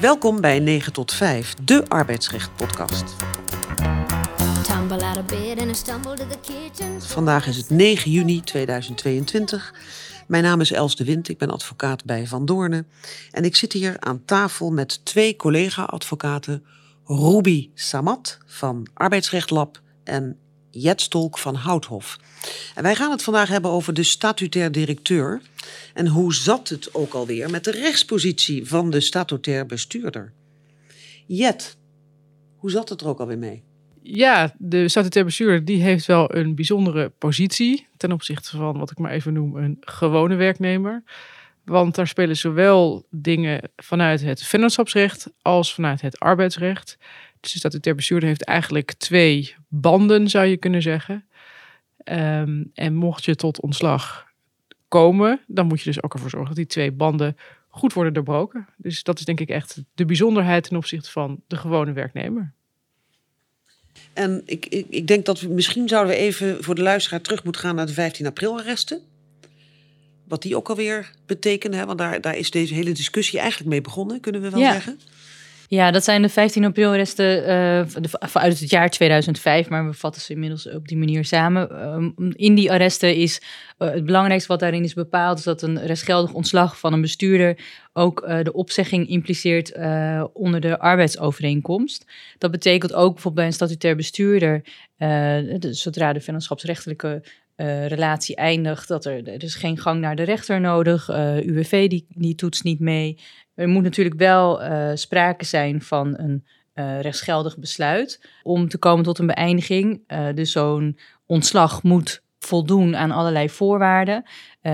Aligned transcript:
Welkom 0.00 0.40
bij 0.40 0.58
9 0.58 0.92
tot 0.92 1.12
5, 1.12 1.54
de 1.54 1.88
arbeidsrecht 1.88 2.56
podcast. 2.56 3.04
Vandaag 6.98 7.46
is 7.46 7.56
het 7.56 7.70
9 7.70 8.10
juni 8.10 8.40
2022. 8.40 9.74
Mijn 10.26 10.42
naam 10.42 10.60
is 10.60 10.72
Els 10.72 10.96
de 10.96 11.04
Wind, 11.04 11.28
ik 11.28 11.38
ben 11.38 11.50
advocaat 11.50 12.04
bij 12.04 12.26
Van 12.26 12.46
Doornen. 12.46 12.86
En 13.30 13.44
ik 13.44 13.56
zit 13.56 13.72
hier 13.72 13.96
aan 14.00 14.24
tafel 14.24 14.70
met 14.70 15.04
twee 15.04 15.36
collega-advocaten, 15.36 16.64
Ruby 17.06 17.70
Samat 17.74 18.38
van 18.46 18.86
Arbeidsrecht 18.94 19.50
Lab 19.50 19.80
en 20.04 20.38
Jet 20.70 21.00
Stolk 21.00 21.38
van 21.38 21.54
Houthof. 21.54 22.18
En 22.74 22.82
wij 22.82 22.94
gaan 22.94 23.10
het 23.10 23.22
vandaag 23.22 23.48
hebben 23.48 23.70
over 23.70 23.94
de 23.94 24.02
statutair 24.02 24.72
directeur. 24.72 25.40
En 25.94 26.06
hoe 26.06 26.34
zat 26.34 26.68
het 26.68 26.94
ook 26.94 27.12
alweer 27.12 27.50
met 27.50 27.64
de 27.64 27.70
rechtspositie 27.70 28.68
van 28.68 28.90
de 28.90 29.00
statutair 29.00 29.66
bestuurder? 29.66 30.32
Jet, 31.26 31.76
hoe 32.56 32.70
zat 32.70 32.88
het 32.88 33.00
er 33.00 33.08
ook 33.08 33.20
alweer 33.20 33.38
mee? 33.38 33.62
Ja, 34.02 34.54
de 34.58 34.88
statutair 34.88 35.24
bestuurder 35.24 35.64
die 35.64 35.82
heeft 35.82 36.06
wel 36.06 36.34
een 36.34 36.54
bijzondere 36.54 37.12
positie 37.18 37.86
ten 37.96 38.12
opzichte 38.12 38.56
van 38.56 38.78
wat 38.78 38.90
ik 38.90 38.98
maar 38.98 39.10
even 39.10 39.32
noem 39.32 39.56
een 39.56 39.76
gewone 39.80 40.34
werknemer. 40.34 41.02
Want 41.64 41.94
daar 41.94 42.06
spelen 42.06 42.36
zowel 42.36 43.06
dingen 43.10 43.70
vanuit 43.76 44.20
het 44.20 44.42
vennootschapsrecht 44.42 45.30
als 45.42 45.74
vanuit 45.74 46.00
het 46.00 46.18
arbeidsrecht. 46.18 46.98
Dus 47.40 47.52
de 47.52 47.58
statutair 47.58 47.94
bestuurder 47.96 48.28
heeft 48.28 48.44
eigenlijk 48.44 48.92
twee 48.92 49.54
banden, 49.68 50.28
zou 50.28 50.46
je 50.46 50.56
kunnen 50.56 50.82
zeggen. 50.82 51.24
Ehm, 52.04 52.64
en 52.74 52.94
mocht 52.94 53.24
je 53.24 53.34
tot 53.34 53.60
ontslag 53.60 54.28
komen, 54.88 55.40
dan 55.46 55.66
moet 55.66 55.78
je 55.78 55.84
dus 55.90 56.02
ook 56.02 56.14
ervoor 56.14 56.30
zorgen 56.30 56.48
dat 56.48 56.56
die 56.56 56.66
twee 56.66 56.92
banden 56.92 57.36
goed 57.68 57.92
worden 57.92 58.12
doorbroken. 58.12 58.68
Dus 58.76 59.02
dat 59.02 59.18
is 59.18 59.24
denk 59.24 59.40
ik 59.40 59.48
echt 59.48 59.82
de 59.94 60.04
bijzonderheid 60.04 60.64
ten 60.68 60.76
opzichte 60.76 61.10
van 61.10 61.40
de 61.46 61.56
gewone 61.56 61.92
werknemer. 61.92 62.52
En 64.12 64.42
ik, 64.44 64.66
ik, 64.66 64.86
ik 64.88 65.06
denk 65.06 65.24
dat 65.26 65.40
we 65.40 65.48
misschien 65.48 65.88
zouden 65.88 66.12
we 66.14 66.18
even 66.20 66.64
voor 66.64 66.74
de 66.74 66.82
luisteraar 66.82 67.20
terug 67.20 67.44
moeten 67.44 67.62
gaan 67.62 67.74
naar 67.74 67.86
de 67.86 67.92
15 67.92 68.26
april 68.26 68.58
arresten. 68.58 69.00
Wat 70.28 70.42
die 70.42 70.56
ook 70.56 70.68
alweer 70.68 71.10
betekenen, 71.26 71.78
hè? 71.78 71.86
want 71.86 71.98
daar, 71.98 72.20
daar 72.20 72.36
is 72.36 72.50
deze 72.50 72.74
hele 72.74 72.92
discussie 72.92 73.38
eigenlijk 73.38 73.70
mee 73.70 73.80
begonnen, 73.80 74.20
kunnen 74.20 74.40
we 74.40 74.50
wel 74.50 74.60
Ja. 74.60 74.72
zeggen. 74.72 75.00
Ja, 75.70 75.90
dat 75.90 76.04
zijn 76.04 76.22
de 76.22 76.28
15 76.28 76.64
april 76.64 76.90
arresten 76.90 77.44
eh, 77.44 77.86
de- 78.02 78.18
uit 78.32 78.60
het 78.60 78.70
jaar 78.70 78.90
2005, 78.90 79.68
maar 79.68 79.86
we 79.86 79.92
vatten 79.92 80.22
ze 80.22 80.32
inmiddels 80.32 80.68
op 80.70 80.88
die 80.88 80.96
manier 80.96 81.24
samen. 81.24 81.70
Ehm, 81.70 82.10
in 82.32 82.54
die 82.54 82.70
arresten 82.72 83.16
is 83.16 83.42
eh, 83.78 83.90
het 83.90 84.04
belangrijkste 84.04 84.48
wat 84.48 84.60
daarin 84.60 84.82
is 84.84 84.94
bepaald, 84.94 85.38
is 85.38 85.44
dat 85.44 85.62
een 85.62 85.86
rechtsgeldig 85.86 86.32
ontslag 86.32 86.78
van 86.78 86.92
een 86.92 87.00
bestuurder 87.00 87.58
ook 87.92 88.20
eh, 88.22 88.42
de 88.42 88.52
opzegging 88.52 89.08
impliceert 89.08 89.72
onder 90.32 90.60
de 90.60 90.78
arbeidsovereenkomst. 90.78 92.06
Dat 92.38 92.50
betekent 92.50 92.92
ook 92.92 93.12
bijvoorbeeld 93.12 93.34
bij 93.34 93.46
een 93.46 93.52
statutair 93.52 93.96
bestuurder, 93.96 94.62
de- 94.96 95.68
zodra 95.70 96.12
de 96.12 96.20
vennootschapsrechtelijke 96.20 97.22
relatie 97.86 98.36
eindigt, 98.36 98.88
dat 98.88 99.04
er, 99.04 99.42
is 99.42 99.54
geen 99.54 99.78
gang 99.78 100.00
naar 100.00 100.16
de 100.16 100.22
rechter 100.22 100.60
nodig, 100.60 101.08
eh 101.08 101.36
UWV 101.46 101.88
die, 101.88 102.06
die 102.08 102.34
toetst 102.34 102.64
niet 102.64 102.80
mee. 102.80 103.18
Er 103.60 103.68
moet 103.68 103.82
natuurlijk 103.82 104.18
wel 104.18 104.62
eh, 104.62 104.90
sprake 104.94 105.44
zijn 105.44 105.82
van 105.82 106.18
een 106.18 106.44
eh, 106.72 107.00
rechtsgeldig 107.00 107.58
besluit 107.58 108.20
om 108.42 108.68
te 108.68 108.78
komen 108.78 109.04
tot 109.04 109.18
een 109.18 109.26
beëindiging. 109.26 110.00
Eh, 110.06 110.26
dus 110.34 110.52
zo'n 110.52 110.98
ontslag 111.26 111.82
moet 111.82 112.22
voldoen 112.38 112.96
aan 112.96 113.10
allerlei 113.10 113.50
voorwaarden. 113.50 114.24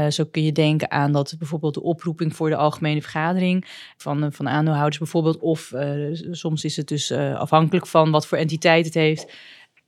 Zo 0.09 0.25
kun 0.25 0.43
je 0.45 0.53
denken 0.53 0.91
aan 0.91 1.12
dat 1.12 1.34
bijvoorbeeld 1.39 1.75
de 1.75 1.83
oproeping 1.83 2.37
voor 2.37 2.48
de 2.48 2.56
algemene 2.56 3.03
vergadering 3.03 3.65
van, 3.97 4.33
van 4.33 4.48
aandeelhouders 4.48 4.98
bijvoorbeeld, 4.98 5.39
of 5.39 5.73
soms 6.31 6.65
is 6.65 6.77
het 6.77 6.89
dus 6.89 7.12
afhankelijk 7.12 7.87
van 7.87 8.10
wat 8.10 8.27
voor 8.27 8.39
entiteit 8.39 8.84
het 8.84 8.94
heeft, 8.94 9.33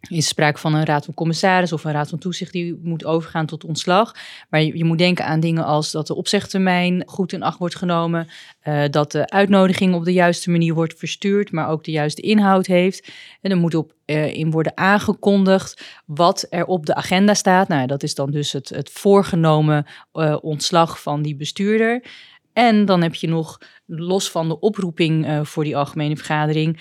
is 0.01 0.29
sprake 0.29 0.59
van 0.59 0.75
een 0.75 0.85
raad 0.85 1.05
van 1.05 1.15
commissaris 1.15 1.73
of 1.73 1.85
een 1.85 1.93
raad 1.93 2.09
van 2.09 2.19
toezicht 2.19 2.53
die 2.53 2.81
moet 2.83 3.05
overgaan 3.05 3.47
tot 3.47 3.65
ontslag. 3.65 4.15
Maar 4.51 4.63
je, 4.63 4.77
je 4.77 4.85
moet 4.85 4.99
denken 4.99 5.25
aan 5.25 5.41
dingen 5.41 5.65
als 5.65 5.91
dat 5.91 6.07
de 6.07 6.15
opzegtermijn 6.15 7.03
goed 7.07 7.33
in 7.33 7.43
acht 7.43 7.59
wordt 7.59 7.77
genomen, 7.77 8.29
eh, 8.61 8.83
dat 8.91 9.13
de 9.13 9.29
uitnodiging 9.29 9.95
op 9.95 10.05
de 10.05 10.13
juiste 10.13 10.51
manier 10.51 10.75
wordt 10.75 10.99
verstuurd, 10.99 11.53
maar 11.53 11.69
ook 11.69 11.85
de 11.85 11.91
juiste 11.91 12.23
inhoud 12.23 12.67
heeft. 12.67 13.13
En 13.41 13.51
er 13.51 13.57
moet 13.57 13.75
op 13.75 13.93
eh, 14.05 14.35
in 14.35 14.51
worden 14.51 14.77
aangekondigd 14.77 16.01
wat 16.07 16.47
er 16.51 16.65
op 16.65 16.87
de 16.87 16.95
agenda 16.95 17.35
staat. 17.35 17.69
Nou, 17.69 17.87
dat 17.87 18.03
is 18.03 18.15
dan 18.15 18.31
dus 18.31 18.53
het, 18.53 18.69
het 18.69 18.91
voorgenomen 18.91 19.87
eh, 20.13 20.37
ontslag 20.41 21.03
van 21.03 21.23
die 21.23 21.37
bestuurder. 21.37 22.05
En 22.53 22.85
dan 22.85 23.03
heb 23.03 23.15
je 23.15 23.29
nog, 23.29 23.59
los 23.87 24.31
van 24.31 24.49
de 24.49 24.61
oproeping 24.61 25.41
voor 25.43 25.65
die 25.65 25.77
algemene 25.77 26.17
vergadering, 26.17 26.81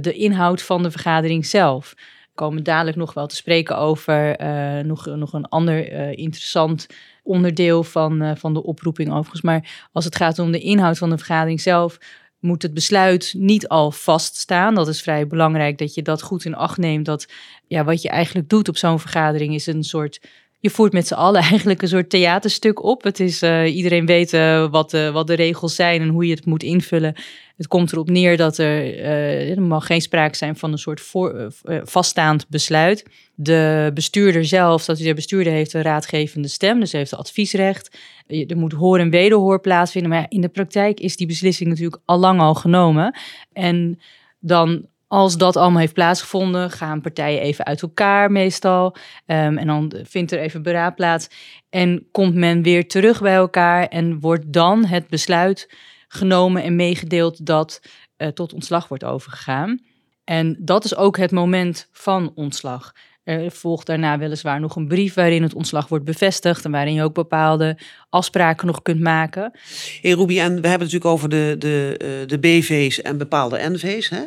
de 0.00 0.12
inhoud 0.14 0.62
van 0.62 0.82
de 0.82 0.90
vergadering 0.90 1.46
zelf. 1.46 1.94
Komen 2.34 2.62
dadelijk 2.62 2.96
nog 2.96 3.14
wel 3.14 3.26
te 3.26 3.36
spreken 3.36 3.78
over 3.78 4.36
eh, 4.36 4.84
nog, 4.84 5.06
nog 5.06 5.32
een 5.32 5.48
ander 5.48 5.92
eh, 5.92 6.12
interessant 6.12 6.86
onderdeel 7.22 7.82
van, 7.82 8.22
eh, 8.22 8.36
van 8.36 8.54
de 8.54 8.62
oproeping 8.62 9.10
overigens. 9.10 9.42
Maar 9.42 9.88
als 9.92 10.04
het 10.04 10.16
gaat 10.16 10.38
om 10.38 10.52
de 10.52 10.60
inhoud 10.60 10.98
van 10.98 11.10
de 11.10 11.16
vergadering 11.16 11.60
zelf, 11.60 11.98
moet 12.40 12.62
het 12.62 12.74
besluit 12.74 13.34
niet 13.36 13.68
al 13.68 13.90
vaststaan. 13.90 14.74
Dat 14.74 14.88
is 14.88 15.02
vrij 15.02 15.26
belangrijk 15.26 15.78
dat 15.78 15.94
je 15.94 16.02
dat 16.02 16.22
goed 16.22 16.44
in 16.44 16.54
acht 16.54 16.78
neemt. 16.78 17.04
Dat 17.04 17.32
ja, 17.66 17.84
wat 17.84 18.02
je 18.02 18.08
eigenlijk 18.08 18.48
doet 18.48 18.68
op 18.68 18.76
zo'n 18.76 19.00
vergadering 19.00 19.54
is 19.54 19.66
een 19.66 19.84
soort. 19.84 20.20
Je 20.64 20.70
voert 20.70 20.92
met 20.92 21.06
z'n 21.06 21.14
allen 21.14 21.40
eigenlijk 21.50 21.82
een 21.82 21.88
soort 21.88 22.10
theaterstuk 22.10 22.82
op. 22.82 23.02
Het 23.02 23.20
is, 23.20 23.42
eh, 23.42 23.76
iedereen 23.76 24.06
weet 24.06 24.32
eh, 24.32 24.70
wat, 24.70 24.90
de, 24.90 25.10
wat 25.12 25.26
de 25.26 25.34
regels 25.34 25.74
zijn 25.74 26.00
en 26.00 26.08
hoe 26.08 26.26
je 26.26 26.34
het 26.34 26.46
moet 26.46 26.62
invullen. 26.62 27.14
Het 27.56 27.66
komt 27.66 27.92
erop 27.92 28.10
neer 28.10 28.36
dat 28.36 28.58
er, 28.58 28.98
eh, 28.98 29.50
er 29.50 29.62
mag 29.62 29.86
geen 29.86 30.00
sprake 30.00 30.36
zijn 30.36 30.56
van 30.56 30.72
een 30.72 30.78
soort 30.78 31.00
voor, 31.00 31.34
eh, 31.34 31.46
eh, 31.62 31.82
vaststaand 31.84 32.48
besluit. 32.48 33.04
De 33.34 33.90
bestuurder 33.94 34.44
zelf, 34.44 34.84
dat 34.84 34.98
de 34.98 35.14
bestuurder 35.14 35.52
heeft 35.52 35.72
een 35.72 35.82
raadgevende 35.82 36.48
stem, 36.48 36.80
dus 36.80 36.92
heeft 36.92 37.14
adviesrecht. 37.14 37.98
Er 38.26 38.56
moet 38.56 38.72
hoor 38.72 38.98
en 38.98 39.10
wederhoor 39.10 39.60
plaatsvinden, 39.60 40.10
maar 40.10 40.26
in 40.28 40.40
de 40.40 40.48
praktijk 40.48 41.00
is 41.00 41.16
die 41.16 41.26
beslissing 41.26 41.68
natuurlijk 41.68 42.02
al 42.04 42.18
lang 42.18 42.40
al 42.40 42.54
genomen. 42.54 43.16
En 43.52 44.00
dan, 44.38 44.86
als 45.14 45.36
dat 45.36 45.56
allemaal 45.56 45.80
heeft 45.80 45.92
plaatsgevonden, 45.92 46.70
gaan 46.70 47.00
partijen 47.00 47.40
even 47.40 47.64
uit 47.64 47.82
elkaar 47.82 48.30
meestal. 48.30 48.96
Ehm, 49.26 49.56
en 49.56 49.66
dan 49.66 49.92
vindt 50.02 50.32
er 50.32 50.38
even 50.38 50.62
beraad 50.62 50.94
plaats. 50.94 51.28
En 51.70 52.08
komt 52.10 52.34
men 52.34 52.62
weer 52.62 52.88
terug 52.88 53.20
bij 53.20 53.34
elkaar 53.34 53.88
en 53.88 54.20
wordt 54.20 54.52
dan 54.52 54.84
het 54.84 55.08
besluit 55.08 55.72
genomen 56.08 56.62
en 56.62 56.76
meegedeeld 56.76 57.46
dat 57.46 57.80
eh, 58.16 58.28
tot 58.28 58.52
ontslag 58.52 58.88
wordt 58.88 59.04
overgegaan. 59.04 59.80
En 60.24 60.56
dat 60.58 60.84
is 60.84 60.96
ook 60.96 61.16
het 61.16 61.30
moment 61.30 61.88
van 61.92 62.32
ontslag. 62.34 62.92
Er 63.24 63.50
volgt 63.50 63.86
daarna 63.86 64.18
weliswaar 64.18 64.60
nog 64.60 64.76
een 64.76 64.88
brief 64.88 65.14
waarin 65.14 65.42
het 65.42 65.54
ontslag 65.54 65.88
wordt 65.88 66.04
bevestigd 66.04 66.64
en 66.64 66.70
waarin 66.70 66.94
je 66.94 67.02
ook 67.02 67.14
bepaalde 67.14 67.78
afspraken 68.08 68.66
nog 68.66 68.82
kunt 68.82 69.00
maken. 69.00 69.52
Hey 70.00 70.12
Ruby, 70.12 70.38
en 70.38 70.60
we 70.60 70.68
hebben 70.68 70.70
het 70.70 70.80
natuurlijk 70.80 71.04
over 71.04 71.28
de, 71.28 71.56
de, 71.58 71.94
eh, 71.98 72.28
de 72.28 72.38
BV's 72.38 73.02
en 73.02 73.18
bepaalde 73.18 73.58
NV's. 73.70 74.08
Hè? 74.08 74.22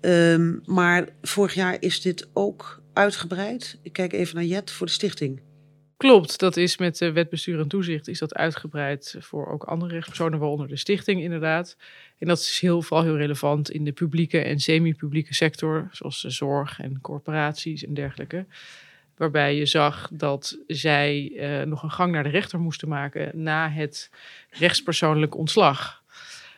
Ehm, 0.00 0.54
maar 0.64 1.08
vorig 1.22 1.54
jaar 1.54 1.76
is 1.80 2.00
dit 2.00 2.28
ook 2.32 2.82
uitgebreid. 2.92 3.78
Ik 3.82 3.92
kijk 3.92 4.12
even 4.12 4.34
naar 4.34 4.44
Jet 4.44 4.70
voor 4.70 4.86
de 4.86 4.92
stichting. 4.92 5.40
Klopt, 5.96 6.38
dat 6.38 6.56
is 6.56 6.78
met 6.78 6.96
de 6.96 7.26
en 7.44 7.68
toezicht 7.68 8.08
is 8.08 8.18
dat 8.18 8.34
uitgebreid 8.34 9.16
voor 9.18 9.46
ook 9.46 9.64
andere 9.64 9.92
rechtspersonen, 9.92 10.38
waaronder 10.38 10.68
de 10.68 10.76
stichting 10.76 11.22
inderdaad. 11.22 11.76
En 12.18 12.28
dat 12.28 12.38
is 12.38 12.58
heel, 12.60 12.82
vooral 12.82 13.04
heel 13.04 13.16
relevant 13.16 13.70
in 13.70 13.84
de 13.84 13.92
publieke 13.92 14.38
en 14.40 14.58
semi-publieke 14.58 15.34
sector, 15.34 15.88
zoals 15.90 16.22
de 16.22 16.30
zorg 16.30 16.80
en 16.80 17.00
corporaties 17.00 17.84
en 17.84 17.94
dergelijke. 17.94 18.46
Waarbij 19.16 19.56
je 19.56 19.66
zag 19.66 20.08
dat 20.12 20.58
zij 20.66 21.32
eh, 21.36 21.66
nog 21.66 21.82
een 21.82 21.90
gang 21.90 22.12
naar 22.12 22.22
de 22.22 22.28
rechter 22.28 22.60
moesten 22.60 22.88
maken 22.88 23.42
na 23.42 23.70
het 23.70 24.10
rechtspersoonlijk 24.50 25.36
ontslag. 25.36 26.02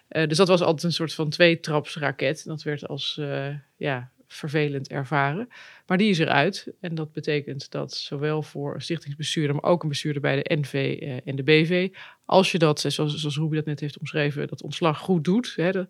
Eh, 0.09 0.29
dus 0.29 0.37
dat 0.37 0.49
was 0.49 0.61
altijd 0.61 0.83
een 0.83 0.93
soort 0.93 1.15
van 1.15 1.29
tweetrapsraket. 1.29 2.45
Dat 2.45 2.63
werd 2.63 2.89
als 2.89 3.19
eh, 3.19 3.55
ja, 3.77 4.11
vervelend 4.27 4.89
ervaren. 4.89 5.49
Maar 5.87 5.99
die 5.99 6.11
is 6.11 6.19
eruit. 6.19 6.73
En 6.81 6.95
dat 6.95 7.13
betekent 7.13 7.71
dat 7.71 7.95
zowel 7.95 8.43
voor 8.43 8.75
een 8.75 8.83
stichtingsbestuurder, 8.83 9.55
maar 9.55 9.71
ook 9.71 9.83
een 9.83 9.89
bestuurder 9.89 10.23
bij 10.23 10.43
de 10.43 10.57
NV 10.57 10.99
eh, 11.01 11.17
en 11.25 11.37
de 11.37 11.43
BV, 11.43 11.89
als 12.25 12.53
je 12.53 12.59
dat, 12.59 12.81
zoals, 12.81 13.15
zoals 13.15 13.37
Ruby 13.37 13.55
dat 13.55 13.65
net 13.65 13.81
heeft 13.81 13.99
omschreven, 13.99 14.49
dat 14.49 14.63
ontslag 14.63 14.99
goed 14.99 15.25
doet, 15.25 15.53
hè, 15.57 15.73
de, 15.73 15.87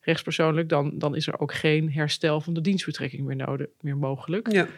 rechtspersoonlijk, 0.00 0.68
dan, 0.68 0.98
dan 0.98 1.16
is 1.16 1.26
er 1.26 1.40
ook 1.40 1.54
geen 1.54 1.92
herstel 1.92 2.40
van 2.40 2.54
de 2.54 2.60
dienstbetrekking 2.60 3.24
meer, 3.26 3.36
nodig, 3.36 3.66
meer 3.80 3.96
mogelijk. 3.96 4.52
Ja. 4.52 4.68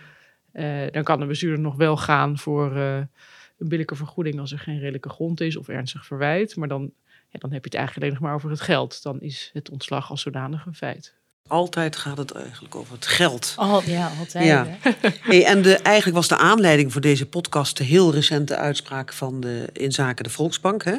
Dan 0.91 1.03
kan 1.03 1.21
de 1.21 1.27
bestuurder 1.27 1.61
nog 1.61 1.75
wel 1.75 1.97
gaan 1.97 2.39
voor 2.39 2.77
een 2.77 3.69
billijke 3.69 3.95
vergoeding 3.95 4.41
als 4.41 4.53
er 4.53 4.59
geen 4.59 4.79
redelijke 4.79 5.09
grond 5.09 5.41
is 5.41 5.57
of 5.57 5.69
ernstig 5.69 6.07
verwijt. 6.07 6.57
Maar 6.57 6.69
dan, 6.69 6.93
ja, 7.31 7.39
dan 7.39 7.53
heb 7.53 7.65
je 7.65 7.69
het 7.71 7.75
eigenlijk 7.79 7.97
alleen 7.97 8.13
nog 8.21 8.23
maar 8.23 8.35
over 8.35 8.51
het 8.51 8.61
geld. 8.61 9.03
Dan 9.03 9.21
is 9.21 9.51
het 9.53 9.71
ontslag 9.71 10.11
als 10.11 10.21
zodanig 10.23 10.67
een 10.67 10.75
feit. 10.75 11.15
Altijd 11.49 11.97
gaat 11.97 12.19
het 12.19 12.31
eigenlijk 12.33 12.75
over 12.75 12.95
het 12.95 13.07
geld. 13.07 13.53
Al, 13.57 13.83
ja, 13.83 14.11
altijd. 14.19 14.45
Ja. 14.45 14.67
hè? 14.69 14.91
Hey, 15.23 15.45
en 15.45 15.63
de, 15.63 15.77
eigenlijk 15.77 16.17
was 16.17 16.29
de 16.29 16.37
aanleiding 16.37 16.93
voor 16.93 17.01
deze 17.01 17.27
podcast 17.27 17.77
de 17.77 17.85
heel 17.85 18.13
recente 18.13 18.57
uitspraak 18.57 19.13
van 19.13 19.41
de, 19.41 19.69
in 19.73 19.93
zaken 19.93 20.25
de 20.25 20.31
Volksbank. 20.31 20.85
Hè? 20.85 20.97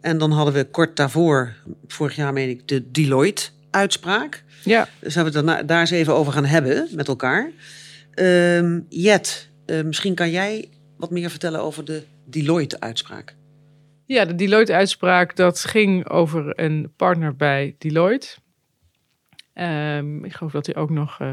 En 0.00 0.18
dan 0.18 0.30
hadden 0.30 0.54
we 0.54 0.64
kort 0.64 0.96
daarvoor, 0.96 1.54
vorig 1.86 2.16
jaar 2.16 2.32
meen 2.32 2.48
ik, 2.48 2.68
de 2.68 2.90
Deloitte-uitspraak. 2.90 4.44
Ja, 4.62 4.88
Dus 5.00 5.14
we 5.14 5.20
het 5.20 5.32
daarna- 5.32 5.62
daar 5.62 5.80
eens 5.80 5.90
even 5.90 6.14
over 6.14 6.32
gaan 6.32 6.44
hebben 6.44 6.88
met 6.92 7.08
elkaar. 7.08 7.50
Ehm, 8.14 8.80
Jet, 8.88 9.48
eh, 9.66 9.82
misschien 9.82 10.14
kan 10.14 10.30
jij 10.30 10.68
wat 10.96 11.10
meer 11.10 11.30
vertellen 11.30 11.60
over 11.62 11.84
de 11.84 12.02
Deloitte-uitspraak. 12.24 13.34
Ja, 14.06 14.24
de 14.24 14.34
Deloitte-uitspraak, 14.34 15.36
dat 15.36 15.64
ging 15.64 16.08
over 16.08 16.60
een 16.60 16.92
partner 16.96 17.36
bij 17.36 17.74
Deloitte. 17.78 18.36
Ehm, 19.52 20.24
ik 20.24 20.32
geloof 20.32 20.52
dat 20.52 20.66
hij 20.66 20.76
ook 20.76 20.90
nog 20.90 21.20
eh, 21.20 21.32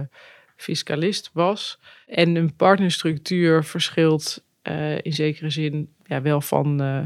fiscalist 0.55 1.29
was. 1.33 1.79
En 2.07 2.35
een 2.35 2.55
partnerstructuur 2.55 3.63
verschilt 3.63 4.43
eh, 4.61 4.97
in 5.01 5.13
zekere 5.13 5.49
zin 5.49 5.93
ja, 6.03 6.21
wel 6.21 6.41
van, 6.41 6.81
eh, 6.81 7.03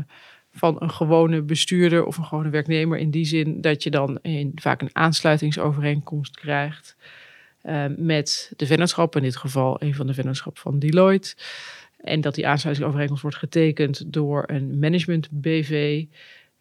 van 0.52 0.76
een 0.82 0.92
gewone 0.92 1.42
bestuurder 1.42 2.06
of 2.06 2.18
een 2.18 2.26
gewone 2.26 2.50
werknemer. 2.50 2.98
In 2.98 3.12
die 3.12 3.26
zin 3.26 3.62
dat 3.62 3.84
je 3.84 3.90
dan 3.90 4.20
in, 4.22 4.52
vaak 4.56 4.82
een 4.82 4.96
aansluitingsovereenkomst 4.96 6.36
krijgt 6.36 6.96
met 7.98 8.52
de 8.56 8.66
vennootschap. 8.66 9.16
In 9.16 9.22
dit 9.22 9.36
geval 9.36 9.82
een 9.82 9.96
van 9.96 10.08
de 10.08 10.14
vennootschappen 10.14 10.62
van 10.62 10.80
Deloitte. 10.80 11.36
En 12.06 12.22
dat 12.22 12.36
die 12.36 12.48
aansluitingsovereenkomst 12.48 13.22
wordt 13.22 13.38
getekend 13.38 14.13
door 14.13 14.44
een 14.48 14.80
management 14.80 15.30
BV. 15.31 16.06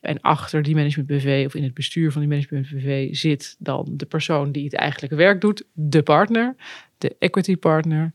En 0.00 0.20
achter 0.20 0.62
die 0.62 0.74
management 0.74 1.08
BV 1.08 1.42
of 1.46 1.54
in 1.54 1.62
het 1.62 1.74
bestuur 1.74 2.12
van 2.12 2.20
die 2.20 2.30
management 2.30 2.70
BV 2.70 3.14
zit 3.14 3.56
dan 3.58 3.88
de 3.90 4.06
persoon 4.06 4.52
die 4.52 4.64
het 4.64 4.74
eigenlijke 4.74 5.16
werk 5.16 5.40
doet, 5.40 5.64
de 5.72 6.02
partner, 6.02 6.54
de 6.98 7.16
equity 7.18 7.56
partner. 7.56 8.12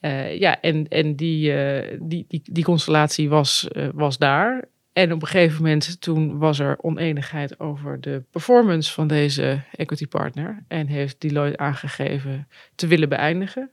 Eh, 0.00 0.38
ja, 0.38 0.60
en, 0.60 0.88
en 0.88 1.16
die, 1.16 1.52
eh, 1.52 1.98
die, 2.00 2.24
die, 2.28 2.42
die 2.44 2.64
constellatie 2.64 3.28
was, 3.28 3.68
eh, 3.68 3.88
was 3.94 4.18
daar. 4.18 4.64
En 4.92 5.12
op 5.12 5.22
een 5.22 5.28
gegeven 5.28 5.62
moment 5.62 6.00
toen 6.00 6.38
was 6.38 6.58
er 6.58 6.76
oneenigheid 6.80 7.60
over 7.60 8.00
de 8.00 8.22
performance 8.30 8.92
van 8.92 9.06
deze 9.06 9.62
equity 9.72 10.06
partner. 10.06 10.64
En 10.68 10.86
heeft 10.86 11.20
Deloitte 11.20 11.58
aangegeven 11.58 12.48
te 12.74 12.86
willen 12.86 13.08
beëindigen. 13.08 13.70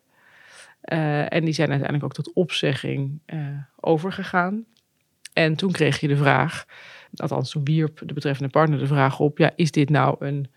Eh, 0.85 1.33
en 1.33 1.45
die 1.45 1.53
zijn 1.53 1.69
uiteindelijk 1.69 2.03
ook 2.03 2.23
tot 2.23 2.33
opzegging 2.33 3.19
eh, 3.25 3.39
overgegaan. 3.79 4.65
En 5.33 5.55
toen 5.55 5.71
kreeg 5.71 5.99
je 5.99 6.07
de 6.07 6.17
vraag, 6.17 6.65
althans 7.15 7.51
toen 7.51 7.63
wierp 7.63 8.01
de 8.05 8.13
betreffende 8.13 8.51
partner 8.51 8.79
de 8.79 8.87
vraag 8.87 9.19
op, 9.19 9.37
ja, 9.37 9.51
is 9.55 9.71
dit 9.71 9.89
nou 9.89 10.15
een, 10.19 10.47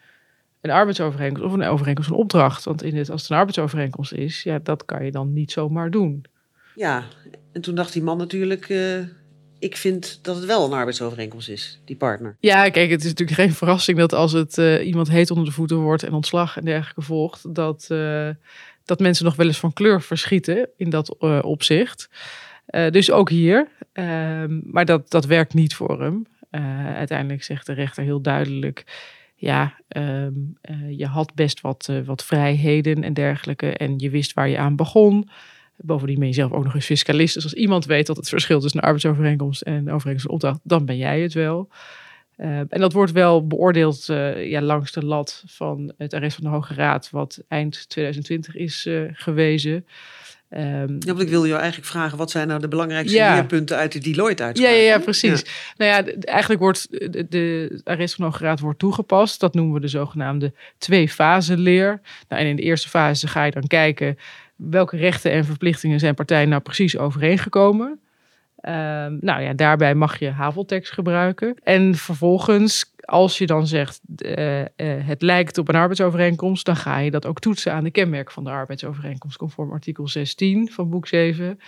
een 0.61 0.71
arbeidsovereenkomst 0.71 1.47
of 1.47 1.53
een 1.53 1.67
overeenkomst 1.67 2.11
van 2.11 2.19
opdracht? 2.19 2.65
Want 2.65 2.83
in 2.83 2.97
het, 2.97 3.11
als 3.11 3.21
het 3.23 3.31
een 3.31 3.37
arbeidsovereenkomst 3.37 4.13
is, 4.13 4.43
ja, 4.43 4.59
dat 4.63 4.85
kan 4.85 5.05
je 5.05 5.11
dan 5.11 5.33
niet 5.33 5.53
zomaar 5.53 5.91
doen. 5.91 6.25
Ja, 6.75 7.05
en 7.53 7.61
toen 7.61 7.75
dacht 7.75 7.93
die 7.93 8.03
man 8.03 8.19
natuurlijk... 8.19 8.69
eh, 8.69 8.99
ik 9.59 9.77
vind 9.77 10.19
dat 10.23 10.37
het 10.37 10.45
wel 10.45 10.65
een 10.65 10.73
arbeidsovereenkomst 10.73 11.49
is, 11.49 11.81
die 11.85 11.97
partner. 11.97 12.37
Ja, 12.41 12.69
kijk, 12.69 12.91
het 12.91 13.01
is 13.01 13.09
natuurlijk 13.09 13.39
geen 13.39 13.53
verrassing 13.53 13.99
dat 13.99 14.13
als 14.13 14.33
het 14.33 14.57
iemand 14.83 15.09
heet 15.09 15.31
onder 15.31 15.45
de 15.45 15.53
voeten 15.53 15.77
wordt 15.77 16.03
en 16.03 16.13
ontslag 16.13 16.57
en 16.57 16.65
dergelijke 16.65 17.03
volgt, 17.03 17.55
dat, 17.55 17.89
dat 18.89 19.01
mensen 19.01 19.25
nog 19.25 19.37
wel 19.37 19.47
eens 19.47 19.59
van 19.59 19.73
kleur 19.73 20.03
verschieten 20.03 20.69
in 20.77 20.91
dat 20.91 21.17
eh, 21.19 21.39
opzicht. 21.43 22.09
Eh, 22.69 22.91
dus 22.91 23.11
ook 23.11 23.31
hier. 23.31 23.69
Ehm, 23.93 24.61
maar 24.65 24.85
dat, 24.85 25.11
dat 25.11 25.25
werkt 25.25 25.55
niet 25.55 25.75
voor 25.75 26.03
hem. 26.03 26.27
Eh, 26.51 26.95
uiteindelijk 26.95 27.43
zegt 27.43 27.67
de 27.67 27.73
rechter 27.73 28.03
heel 28.03 28.21
duidelijk: 28.21 28.85
ja, 29.35 29.75
ehm, 29.89 30.33
eh, 30.61 30.99
je 30.99 31.07
had 31.07 31.35
best 31.35 31.61
wat, 31.61 31.93
wat 32.05 32.25
vrijheden 32.25 33.03
en 33.03 33.15
dergelijke. 33.15 33.73
En 33.73 33.99
je 33.99 34.11
wist 34.11 34.33
waar 34.33 34.49
je 34.49 34.59
aan 34.59 34.77
begon. 34.77 35.29
Bovendien 35.77 36.19
ben 36.19 36.29
je 36.29 36.35
zelf 36.35 36.53
ook 36.53 36.65
nog 36.65 36.75
eens 36.75 36.85
fiscalist. 36.85 37.35
Dus 37.35 37.45
als 37.45 37.55
iemand 37.55 37.85
weet 37.85 38.07
dat 38.07 38.17
het 38.17 38.29
verschil 38.29 38.61
tussen 38.61 38.79
een 38.79 38.87
arbeidsovereenkomst 38.87 39.63
en 39.63 39.75
een 39.75 39.91
overeenkomst 39.91 40.29
opdracht, 40.29 40.61
dan 40.63 40.85
ben 40.85 40.97
jij 40.97 41.21
het 41.21 41.33
wel. 41.33 41.69
Eh, 42.39 42.59
en 42.59 42.81
dat 42.81 42.93
wordt 42.93 43.13
wel 43.13 43.47
beoordeeld 43.47 44.09
eh, 44.09 44.51
ja, 44.51 44.63
langs 44.63 44.93
de 44.93 45.05
lat 45.05 45.43
van 45.47 45.93
het 45.97 46.15
arrest 46.15 46.35
van 46.37 46.45
de 46.45 46.51
Hoge 46.51 46.75
Raad, 46.75 47.11
wat 47.11 47.43
eind 47.49 47.89
2020 47.89 48.57
is 48.57 48.87
eh, 48.87 49.03
gewezen. 49.13 49.87
Ehm, 50.49 50.93
Ja, 50.99 51.07
want 51.07 51.21
ik 51.21 51.29
wilde 51.29 51.47
jou 51.47 51.61
eigenlijk 51.61 51.91
vragen... 51.91 52.19
wat 52.19 52.31
zijn 52.31 52.49
nou 52.49 52.61
de 52.61 52.69
belangrijkste 52.69 53.17
Ja. 53.17 53.35
leerpunten 53.35 53.77
uit 53.77 53.93
de 53.93 53.99
Deloitte-uitspraak? 53.99 54.71
ja, 54.71 54.77
ja, 54.77 54.99
precies. 54.99 55.45
Nou 55.77 55.91
ja, 55.91 56.13
eigenlijk 56.21 56.61
wordt 56.61 56.89
de, 57.31 57.81
arrest 57.85 58.15
van 58.15 58.25
de 58.25 58.31
Hoge 58.31 58.45
Raad 58.45 58.61
wordt 58.61 58.79
toegepast. 58.79 59.41
Dat 59.41 59.55
noemen 59.55 59.75
we 59.75 59.81
de 59.81 59.89
zogenaamde 59.89 60.53
twee-fase 60.79 61.57
leer. 61.57 62.01
Nou, 62.29 62.43
en 62.43 62.49
in 62.49 62.57
de 62.57 62.63
eerste 62.63 62.89
fase 62.89 63.29
ga 63.29 63.45
je 63.45 63.51
dan 63.51 63.67
kijken 63.67 64.19
welke 64.57 64.97
rechten 64.97 65.31
en 65.31 65.45
verplichtingen 65.45 66.01
zijn 66.01 66.15
partijen 66.15 66.49
nou 66.49 66.63
precies 66.63 66.99
overeengekomen. 66.99 68.01
Ehm, 68.61 69.17
nou 69.21 69.43
ja, 69.43 69.53
daarbij 69.53 69.95
mag 69.95 70.19
je 70.19 70.31
haveltekst 70.31 70.93
gebruiken. 70.93 71.57
En 71.63 71.95
vervolgens, 71.95 72.93
als 73.01 73.39
je 73.39 73.47
dan 73.47 73.67
zegt 73.67 74.01
eh, 74.17 74.65
het 74.83 75.23
lijkt 75.23 75.59
op 75.59 75.69
een 75.69 75.75
arbeidsovereenkomst, 75.75 76.67
dan 76.67 76.77
ga 76.77 76.99
je 76.99 77.11
dat 77.11 77.27
ook 77.27 77.41
toetsen 77.41 77.73
aan 77.73 77.85
de 77.85 77.91
kenmerken 77.91 78.33
van 78.33 78.45
de 78.45 78.51
arbeidsovereenkomst, 78.51 79.37
conform 79.37 79.73
artikel 79.73 80.09
16 80.09 80.71
van 80.71 80.91
boek 80.91 81.07
7. 81.07 81.59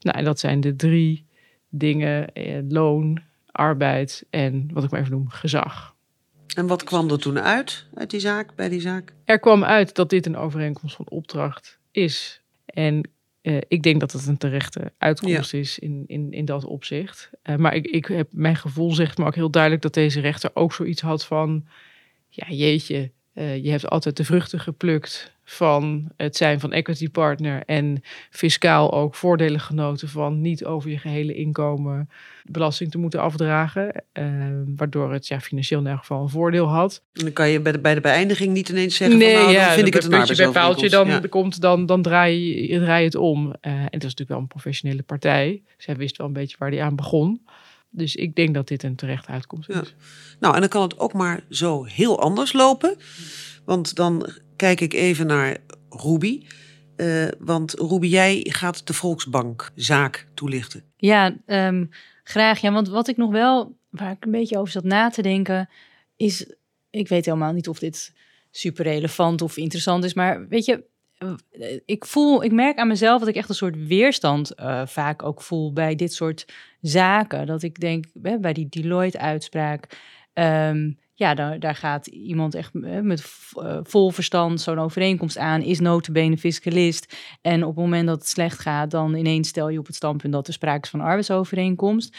Nou, 0.00 0.18
en 0.18 0.24
dat 0.24 0.38
zijn 0.38 0.60
de 0.60 0.76
drie 0.76 1.26
dingen: 1.68 2.32
eh, 2.32 2.58
loon, 2.68 3.20
arbeid 3.46 4.26
en 4.30 4.70
wat 4.72 4.84
ik 4.84 4.90
maar 4.90 5.00
even 5.00 5.12
noem, 5.12 5.28
gezag. 5.28 5.94
En 6.54 6.66
wat 6.66 6.84
kwam 6.84 7.10
er 7.10 7.18
toen 7.18 7.40
uit, 7.40 7.86
uit 7.94 8.10
die 8.10 8.20
zaak, 8.20 8.54
bij 8.54 8.68
die 8.68 8.80
zaak? 8.80 9.14
Er 9.24 9.38
kwam 9.38 9.64
uit 9.64 9.94
dat 9.94 10.10
dit 10.10 10.26
een 10.26 10.36
overeenkomst 10.36 10.96
van 10.96 11.08
opdracht 11.08 11.78
is. 11.90 12.42
En 12.64 13.10
eh, 13.42 13.58
ik 13.68 13.82
denk 13.82 14.00
dat 14.00 14.12
het 14.12 14.26
een 14.26 14.36
terechte 14.36 14.92
uitkomst 14.98 15.54
is 15.54 15.78
in, 15.78 16.04
in, 16.06 16.32
in 16.32 16.44
dat 16.44 16.64
opzicht. 16.64 17.30
Eh, 17.42 17.56
maar 17.56 17.74
ik, 17.74 17.86
ik 17.86 18.06
heb, 18.06 18.28
mijn 18.32 18.56
gevoel 18.56 18.92
zegt 18.92 19.18
me 19.18 19.24
ook 19.24 19.34
heel 19.34 19.50
duidelijk 19.50 19.82
dat 19.82 19.94
deze 19.94 20.20
rechter 20.20 20.50
ook 20.54 20.72
zoiets 20.72 21.00
had 21.00 21.24
van... 21.24 21.66
Ja, 22.28 22.48
jeetje, 22.48 23.12
eh, 23.32 23.64
je 23.64 23.70
hebt 23.70 23.88
altijd 23.88 24.16
de 24.16 24.24
vruchten 24.24 24.60
geplukt 24.60 25.32
van 25.50 26.08
het 26.16 26.36
zijn 26.36 26.60
van 26.60 26.72
equity 26.72 27.10
partner... 27.10 27.62
en 27.66 28.02
fiscaal 28.30 28.92
ook 28.92 29.14
voordelen 29.14 29.60
genoten 29.60 30.08
van 30.08 30.40
niet 30.40 30.64
over 30.64 30.90
je 30.90 30.98
gehele 30.98 31.34
inkomen 31.34 32.08
belasting 32.44 32.90
te 32.90 32.98
moeten 32.98 33.20
afdragen. 33.20 34.04
eh, 34.12 34.24
waardoor 34.76 35.12
het 35.12 35.26
ja, 35.28 35.40
financieel 35.40 35.80
in 35.80 35.86
elk 35.86 35.98
geval 35.98 36.22
een 36.22 36.28
voordeel 36.28 36.66
had. 36.66 37.02
En 37.12 37.24
dan 37.24 37.32
kan 37.32 37.48
je 37.48 37.60
bij 37.60 37.72
de, 37.72 37.78
bij 37.78 37.94
de 37.94 38.00
beëindiging 38.00 38.52
niet 38.52 38.68
ineens 38.68 38.96
zeggen 38.96 39.20
van... 39.20 39.30
nou, 39.32 39.54
dan 39.54 39.70
vind 39.70 39.86
ik 39.86 39.94
het 39.94 40.04
een 40.04 40.10
bij 40.10 40.18
paaltje, 40.18 40.44
arbeidsovereenkomst. 40.46 41.20
dan 41.20 41.28
komt, 41.28 41.60
dan, 41.60 41.86
dan 41.86 42.02
draai, 42.02 42.68
je, 42.72 42.78
draai 42.78 43.00
je 43.00 43.06
het 43.06 43.14
om. 43.14 43.54
Eh, 43.60 43.72
en 43.72 43.80
dat 43.82 43.92
is 43.92 44.02
natuurlijk 44.02 44.28
wel 44.30 44.38
een 44.38 44.46
professionele 44.46 45.02
partij. 45.02 45.62
Zij 45.76 45.96
wist 45.96 46.16
wel 46.16 46.26
een 46.26 46.32
beetje 46.32 46.56
waar 46.58 46.70
die 46.70 46.82
aan 46.82 46.96
begon. 46.96 47.40
Dus 47.90 48.16
ik 48.16 48.34
denk 48.34 48.54
dat 48.54 48.68
dit 48.68 48.82
een 48.82 48.96
terechte 48.96 49.30
uitkomst 49.30 49.68
is. 49.68 49.74
Ja. 49.74 49.82
Nou, 50.40 50.54
en 50.54 50.60
dan 50.60 50.68
kan 50.68 50.82
het 50.82 50.98
ook 50.98 51.12
maar 51.12 51.44
zo 51.48 51.84
heel 51.84 52.20
anders 52.20 52.52
lopen. 52.52 52.96
Want 53.64 53.94
dan 53.94 54.28
kijk 54.56 54.80
ik 54.80 54.92
even 54.92 55.26
naar 55.26 55.56
Ruby. 55.90 56.46
Eh, 56.96 57.28
want 57.38 57.72
Ruby, 57.72 58.06
jij 58.06 58.46
gaat 58.48 58.86
de 58.86 58.92
Volksbankzaak 58.92 60.26
toelichten. 60.34 60.82
Ja, 60.96 61.36
ehm, 61.46 61.84
graag. 62.24 62.60
Ja, 62.60 62.72
want 62.72 62.88
wat 62.88 63.08
ik 63.08 63.16
nog 63.16 63.30
wel, 63.30 63.76
waar 63.90 64.10
ik 64.10 64.24
een 64.24 64.30
beetje 64.30 64.58
over 64.58 64.72
zat 64.72 64.84
na 64.84 65.10
te 65.10 65.22
denken, 65.22 65.68
is, 66.16 66.52
ik 66.90 67.08
weet 67.08 67.24
helemaal 67.24 67.52
niet 67.52 67.68
of 67.68 67.78
dit 67.78 68.12
super 68.50 68.84
relevant 68.84 69.42
of 69.42 69.56
interessant 69.56 70.04
is, 70.04 70.14
maar 70.14 70.48
weet 70.48 70.64
je, 70.64 70.84
ik 71.84 72.04
voel, 72.04 72.44
ik 72.44 72.52
merk 72.52 72.78
aan 72.78 72.88
mezelf 72.88 73.18
dat 73.18 73.28
ik 73.28 73.34
echt 73.34 73.48
een 73.48 73.54
soort 73.54 73.86
weerstand 73.86 74.54
eh, 74.54 74.86
vaak 74.86 75.22
ook 75.22 75.42
voel 75.42 75.72
bij 75.72 75.94
dit 75.94 76.12
soort 76.12 76.46
zaken. 76.80 77.46
Dat 77.46 77.62
ik 77.62 77.80
denk, 77.80 78.04
bij 78.40 78.52
die 78.52 78.68
Deloitte-uitspraak, 78.68 79.98
ehm, 80.32 80.90
ja, 81.14 81.34
daar, 81.34 81.58
daar 81.58 81.74
gaat 81.74 82.06
iemand 82.06 82.54
echt 82.54 82.74
eh, 82.74 83.00
met 83.00 83.24
eh, 83.54 83.78
vol 83.82 84.10
verstand 84.10 84.60
zo'n 84.60 84.78
overeenkomst 84.78 85.38
aan, 85.38 85.62
is 85.62 85.80
notabene 85.80 86.38
fiscalist. 86.38 87.16
En 87.40 87.62
op 87.62 87.74
het 87.74 87.84
moment 87.84 88.06
dat 88.06 88.18
het 88.18 88.28
slecht 88.28 88.58
gaat, 88.58 88.90
dan 88.90 89.14
ineens 89.14 89.48
stel 89.48 89.68
je 89.68 89.78
op 89.78 89.86
het 89.86 89.94
standpunt 89.94 90.32
dat 90.32 90.46
er 90.46 90.52
sprake 90.52 90.82
is 90.82 90.90
van 90.90 91.00
een 91.00 91.06
arbeidsovereenkomst. 91.06 92.16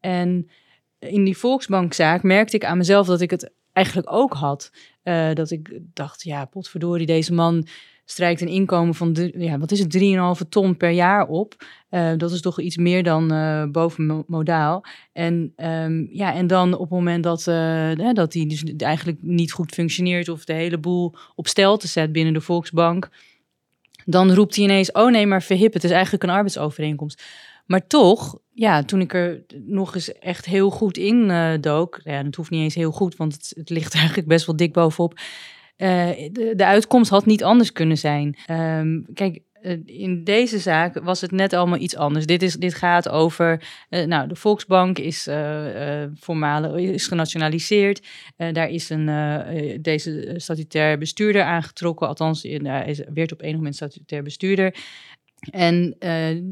En 0.00 0.50
in 0.98 1.24
die 1.24 1.36
Volksbankzaak 1.36 2.22
merkte 2.22 2.56
ik 2.56 2.64
aan 2.64 2.78
mezelf 2.78 3.06
dat 3.06 3.20
ik 3.20 3.30
het 3.30 3.52
eigenlijk 3.72 4.12
ook 4.12 4.32
had. 4.32 4.70
Eh, 5.02 5.32
dat 5.32 5.50
ik 5.50 5.78
dacht, 5.94 6.22
ja, 6.22 6.44
potverdorie, 6.44 7.06
deze 7.06 7.32
man 7.32 7.66
strijkt 8.10 8.40
een 8.40 8.48
inkomen 8.48 8.94
van, 8.94 9.32
ja, 9.38 9.58
wat 9.58 9.70
is 9.70 9.78
het, 9.78 9.98
3,5 10.42 10.48
ton 10.48 10.76
per 10.76 10.90
jaar 10.90 11.26
op. 11.26 11.54
Eh, 11.88 12.12
dat 12.16 12.30
is 12.30 12.40
toch 12.40 12.60
iets 12.60 12.76
meer 12.76 13.02
dan 13.02 13.32
eh 13.32 13.64
boven 13.64 14.06
mo- 14.06 14.24
modaal. 14.26 14.84
En, 15.12 15.52
ehm, 15.56 16.06
ja, 16.10 16.34
en 16.34 16.46
dan 16.46 16.74
op 16.74 16.80
het 16.80 16.90
moment 16.90 17.22
dat, 17.22 17.46
eh, 17.46 17.54
hè, 17.94 18.12
dat 18.12 18.32
die 18.32 18.46
dus 18.46 18.64
eigenlijk 18.76 19.18
niet 19.20 19.52
goed 19.52 19.72
functioneert... 19.72 20.28
of 20.28 20.44
de 20.44 20.52
hele 20.52 20.78
boel 20.78 21.14
op 21.34 21.48
stelte 21.48 21.88
zet 21.88 22.12
binnen 22.12 22.32
de 22.32 22.40
Volksbank... 22.40 23.08
dan 24.04 24.32
roept 24.32 24.54
hij 24.54 24.64
ineens, 24.64 24.92
oh 24.92 25.10
nee, 25.10 25.26
maar 25.26 25.42
verhip, 25.42 25.72
het 25.72 25.84
is 25.84 25.90
eigenlijk 25.90 26.22
een 26.22 26.30
arbeidsovereenkomst. 26.30 27.22
Maar 27.66 27.86
toch, 27.86 28.38
ja, 28.52 28.82
toen 28.82 29.00
ik 29.00 29.14
er 29.14 29.42
nog 29.66 29.94
eens 29.94 30.12
echt 30.12 30.46
heel 30.46 30.70
goed 30.70 30.96
in 30.96 31.30
eh, 31.30 31.52
dook... 31.60 32.00
Ja, 32.04 32.22
dat 32.22 32.34
hoeft 32.34 32.50
niet 32.50 32.62
eens 32.62 32.74
heel 32.74 32.92
goed, 32.92 33.16
want 33.16 33.32
het, 33.32 33.52
het 33.56 33.70
ligt 33.70 33.94
eigenlijk 34.02 34.28
best 34.28 34.46
wel 34.46 34.56
dik 34.56 34.72
bovenop... 34.72 35.18
eh, 35.80 36.28
de, 36.32 36.52
de 36.56 36.64
uitkomst 36.64 37.10
had 37.10 37.26
niet 37.26 37.44
anders 37.44 37.72
kunnen 37.72 37.98
zijn. 37.98 38.36
Ehm, 38.46 39.00
kijk, 39.14 39.40
eh, 39.52 39.76
in 39.84 40.24
deze 40.24 40.58
zaak 40.58 41.00
was 41.02 41.20
het 41.20 41.30
net 41.30 41.52
allemaal 41.52 41.78
iets 41.78 41.96
anders. 41.96 42.26
Dit, 42.26 42.42
is, 42.42 42.54
dit 42.54 42.74
gaat 42.74 43.08
over, 43.08 43.62
eh, 43.88 44.06
nou, 44.06 44.28
de 44.28 44.36
Volksbank 44.36 44.98
is 44.98 45.26
uh, 45.28 46.74
is 46.76 47.06
genationaliseerd. 47.06 48.06
daar 48.36 48.68
is 48.68 48.90
een, 48.90 49.06
deze 49.82 50.34
statutair 50.36 50.98
bestuurder 50.98 51.42
aangetrokken, 51.42 52.08
althans, 52.08 52.42
hij 52.42 52.84
is, 52.86 53.00
werd 53.14 53.32
op 53.32 53.42
enig 53.42 53.56
moment 53.56 53.74
statutair 53.74 54.22
bestuurder. 54.22 54.74
En 55.50 55.96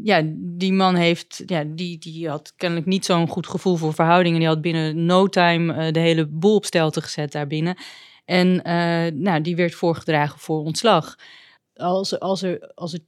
ja, 0.03 0.23
die 0.37 0.73
man 0.73 0.95
heeft, 0.95 1.43
ja, 1.47 1.65
die, 1.67 1.99
die 1.99 2.29
had 2.29 2.53
kennelijk 2.57 2.87
niet 2.87 3.05
zo'n 3.05 3.29
goed 3.29 3.47
gevoel 3.47 3.77
voor 3.77 3.95
verhoudingen. 3.95 4.39
Die 4.39 4.49
had 4.49 4.61
binnen 4.61 5.05
no 5.05 5.27
time 5.27 5.93
de 5.93 6.01
hele 6.01 6.27
boel 6.27 6.55
op 6.55 6.65
stelte 6.65 7.01
gezet 7.03 7.33
daarbinnen. 7.33 7.77
En 8.25 8.63
nou, 9.23 9.41
die 9.41 9.57
werd 9.57 9.75
voorgedragen 9.75 10.39
voor 10.39 10.59
ontslag 10.59 11.17
als, 11.79 12.21
als, 12.21 12.43
er, 12.43 12.73
als 12.75 12.93
er 12.93 13.01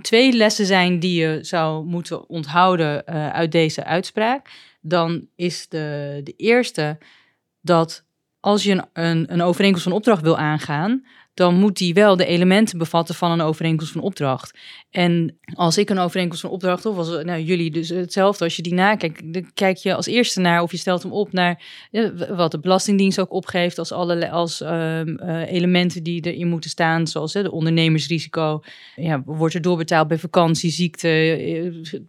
twee 0.00 0.32
lessen 0.32 0.66
zijn 0.66 1.00
die 1.00 1.20
je 1.20 1.38
zou 1.42 1.84
moeten 1.84 2.28
onthouden 2.28 3.06
uit 3.32 3.52
deze 3.52 3.84
uitspraak, 3.84 4.50
dan 4.80 5.28
is 5.34 5.68
de, 5.68 6.20
de 6.24 6.34
eerste 6.36 6.98
dat 7.60 8.04
als 8.40 8.62
je 8.62 8.72
een, 8.72 8.84
een, 8.92 9.32
een 9.32 9.42
overeenkomst 9.42 9.86
van 9.86 9.96
opdracht 9.96 10.22
wil 10.22 10.38
aangaan, 10.38 11.02
dan 11.38 11.54
moet 11.54 11.76
die 11.76 11.94
wel 11.94 12.16
de 12.16 12.26
elementen 12.26 12.78
bevatten 12.78 13.14
van 13.14 13.30
een 13.30 13.40
overeenkomst 13.40 13.92
van 13.92 14.00
opdracht. 14.00 14.58
En 14.90 15.38
als 15.54 15.78
ik 15.78 15.90
een 15.90 15.98
overeenkomst 15.98 16.40
van 16.40 16.50
opdracht, 16.50 16.86
of 16.86 16.96
als 16.96 17.08
nou, 17.08 17.42
jullie 17.42 17.70
dus 17.70 17.88
hetzelfde, 17.88 18.44
als 18.44 18.56
je 18.56 18.62
die 18.62 18.74
nakijkt, 18.74 19.32
dan 19.32 19.50
kijk 19.54 19.76
je 19.76 19.94
als 19.94 20.06
eerste 20.06 20.40
naar 20.40 20.62
of 20.62 20.70
je 20.70 20.76
stelt 20.76 21.02
hem 21.02 21.12
op 21.12 21.32
naar 21.32 21.62
wat 22.28 22.50
de 22.50 22.60
Belastingdienst 22.60 23.20
ook 23.20 23.32
opgeeft 23.32 23.78
als, 23.78 23.92
alle, 23.92 24.30
als 24.30 24.60
ehm, 24.60 25.16
eh, 25.16 25.52
elementen 25.52 26.02
die 26.02 26.20
erin 26.20 26.48
moeten 26.48 26.70
staan, 26.70 27.06
zoals 27.06 27.32
de 27.32 27.50
ondernemersrisico. 27.50 28.62
Ja, 28.96 29.22
wordt 29.24 29.54
er 29.54 29.62
doorbetaald 29.62 30.08
bij 30.08 30.18
vakantie, 30.18 30.70
ziekte, 30.70 31.08
eh, 31.08 32.00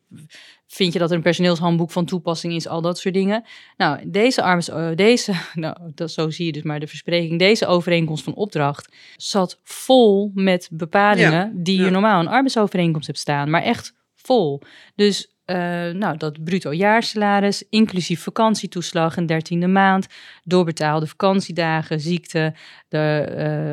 Vind 0.72 0.94
je 0.94 1.00
dat 1.00 1.10
er 1.10 1.16
een 1.16 1.22
personeelshandboek 1.22 1.92
van 1.92 2.06
toepassing 2.06 2.54
is, 2.54 2.68
al 2.68 2.82
dat 2.82 3.00
soort 3.00 3.14
dingen. 3.14 3.44
Nou, 3.78 4.10
deze, 4.10 4.42
arms, 4.42 4.70
uh, 4.70 4.90
deze 4.96 5.34
nou, 5.54 5.78
dat, 5.96 6.12
zo 6.12 6.30
zie 6.30 6.46
je 6.46 6.52
dus 6.52 6.64
maar 6.64 6.80
de 6.80 6.88
verspreking, 6.88 7.40
deze 7.40 7.66
overeenkomst 7.66 8.24
van 8.24 8.34
opdracht 8.34 8.94
zat 9.18 9.60
vol 9.64 10.32
met 10.34 10.70
bepalingen 10.72 11.64
die 11.64 11.82
je 11.82 11.90
normaal 11.90 12.20
een 12.20 12.28
arbeidsovereenkomst 12.28 13.08
hebt 13.08 13.20
staan, 13.20 13.50
maar 13.50 13.62
echt 13.62 13.94
vol. 14.16 14.62
Dus 14.96 15.39
uh, 15.50 15.56
nou, 15.94 16.18
dat 16.18 16.44
bruto 16.44 16.74
jaarsalaris, 16.74 17.64
inclusief 17.70 18.24
vakantietoeslag, 18.24 19.18
een 19.18 19.26
dertiende 19.26 19.68
maand, 19.68 20.08
doorbetaalde 20.44 21.08
vakantiedagen, 21.08 22.00
ziekte, 22.00 22.54
de 22.88 23.28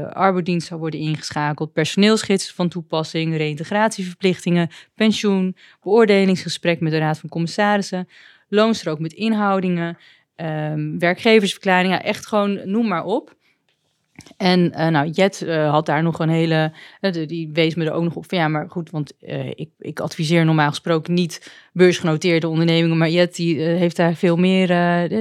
uh, 0.04 0.12
arbeidsdienst 0.12 0.66
zou 0.66 0.80
worden 0.80 1.00
ingeschakeld, 1.00 1.72
personeelsgids 1.72 2.52
van 2.52 2.68
toepassing, 2.68 3.36
reïntegratieverplichtingen, 3.36 4.68
pensioen, 4.94 5.56
beoordelingsgesprek 5.82 6.80
met 6.80 6.92
de 6.92 6.98
Raad 6.98 7.18
van 7.18 7.28
Commissarissen, 7.28 8.08
loonstrook 8.48 8.98
met 8.98 9.12
inhoudingen, 9.12 9.98
um, 10.36 10.98
werkgeversverklaringen, 10.98 12.02
echt 12.02 12.26
gewoon 12.26 12.70
noem 12.70 12.88
maar 12.88 13.04
op. 13.04 13.34
En 14.36 14.72
uh, 14.76 14.88
nou, 14.88 15.08
Jet 15.08 15.42
uh, 15.42 15.70
had 15.70 15.86
daar 15.86 16.02
nog 16.02 16.18
een 16.18 16.28
hele. 16.28 16.72
Uh, 17.00 17.26
die 17.26 17.50
wees 17.52 17.74
me 17.74 17.84
er 17.84 17.92
ook 17.92 18.02
nog 18.02 18.14
op 18.14 18.28
van 18.28 18.38
ja, 18.38 18.48
maar 18.48 18.70
goed, 18.70 18.90
want 18.90 19.12
ik, 19.54 19.68
ik 19.78 20.00
adviseer 20.00 20.44
normaal 20.44 20.68
gesproken 20.68 21.14
niet 21.14 21.52
beursgenoteerde 21.72 22.48
ondernemingen. 22.48 22.98
Maar 22.98 23.08
Jet 23.08 23.36
die 23.36 23.60
heeft 23.60 23.96
daar 23.96 24.14
veel 24.14 24.36
meer. 24.36 24.68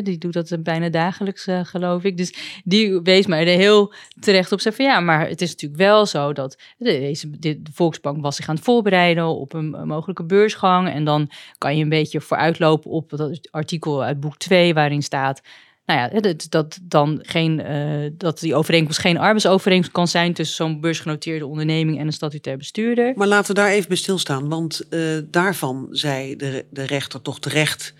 die 0.03 0.17
doet 0.17 0.33
dat 0.33 0.63
bijna 0.63 0.89
dagelijks, 0.89 1.47
geloof 1.49 2.03
ik. 2.03 2.17
Dus 2.17 2.61
die 2.63 3.01
wees 3.01 3.25
mij 3.25 3.47
er 3.47 3.57
heel 3.57 3.93
terecht 4.19 4.51
op. 4.51 4.59
Zei 4.59 4.75
van 4.75 4.85
ja, 4.85 4.99
maar 4.99 5.27
het 5.27 5.41
is 5.41 5.49
natuurlijk 5.49 5.81
wel 5.81 6.05
zo 6.05 6.33
dat 6.33 6.61
deze, 6.77 7.29
de 7.39 7.61
Volksbank 7.73 8.21
was 8.21 8.35
zich 8.35 8.49
aan 8.49 8.55
het 8.55 8.63
voorbereiden 8.63 9.25
op 9.27 9.53
een, 9.53 9.69
mogelijke 9.69 10.23
beursgang. 10.23 10.89
En 10.89 11.03
dan 11.03 11.29
kan 11.57 11.77
je 11.77 11.83
een 11.83 11.89
beetje 11.89 12.21
vooruitlopen 12.21 12.91
op 12.91 13.09
dat 13.09 13.49
artikel 13.51 14.03
uit 14.03 14.19
boek 14.19 14.37
2, 14.37 14.73
waarin 14.73 15.01
staat 15.01 15.41
nou 15.85 15.99
ja, 15.99 16.19
dat, 16.19 16.45
dat, 16.49 16.79
dan 16.81 17.19
geen, 17.21 17.59
uh, 17.59 18.11
dat 18.17 18.39
die 18.39 18.55
overeenkomst 18.55 18.99
geen 18.99 19.17
arbeidsovereenkomst 19.17 19.91
kan 19.91 20.07
zijn 20.07 20.33
tussen 20.33 20.55
zo'n 20.55 20.79
beursgenoteerde 20.81 21.45
onderneming 21.45 21.99
en 21.99 22.05
een 22.05 22.13
statutair 22.13 22.57
bestuurder. 22.57 23.13
Maar 23.15 23.27
laten 23.27 23.55
we 23.55 23.61
daar 23.61 23.69
even 23.69 23.87
bij 23.87 23.97
stilstaan, 23.97 24.49
want 24.49 24.81
uh, 24.89 25.17
daarvan 25.31 25.87
zei 25.91 26.35
de, 26.35 26.65
de 26.69 26.83
rechter 26.83 27.21
toch 27.21 27.39
terecht. 27.39 27.93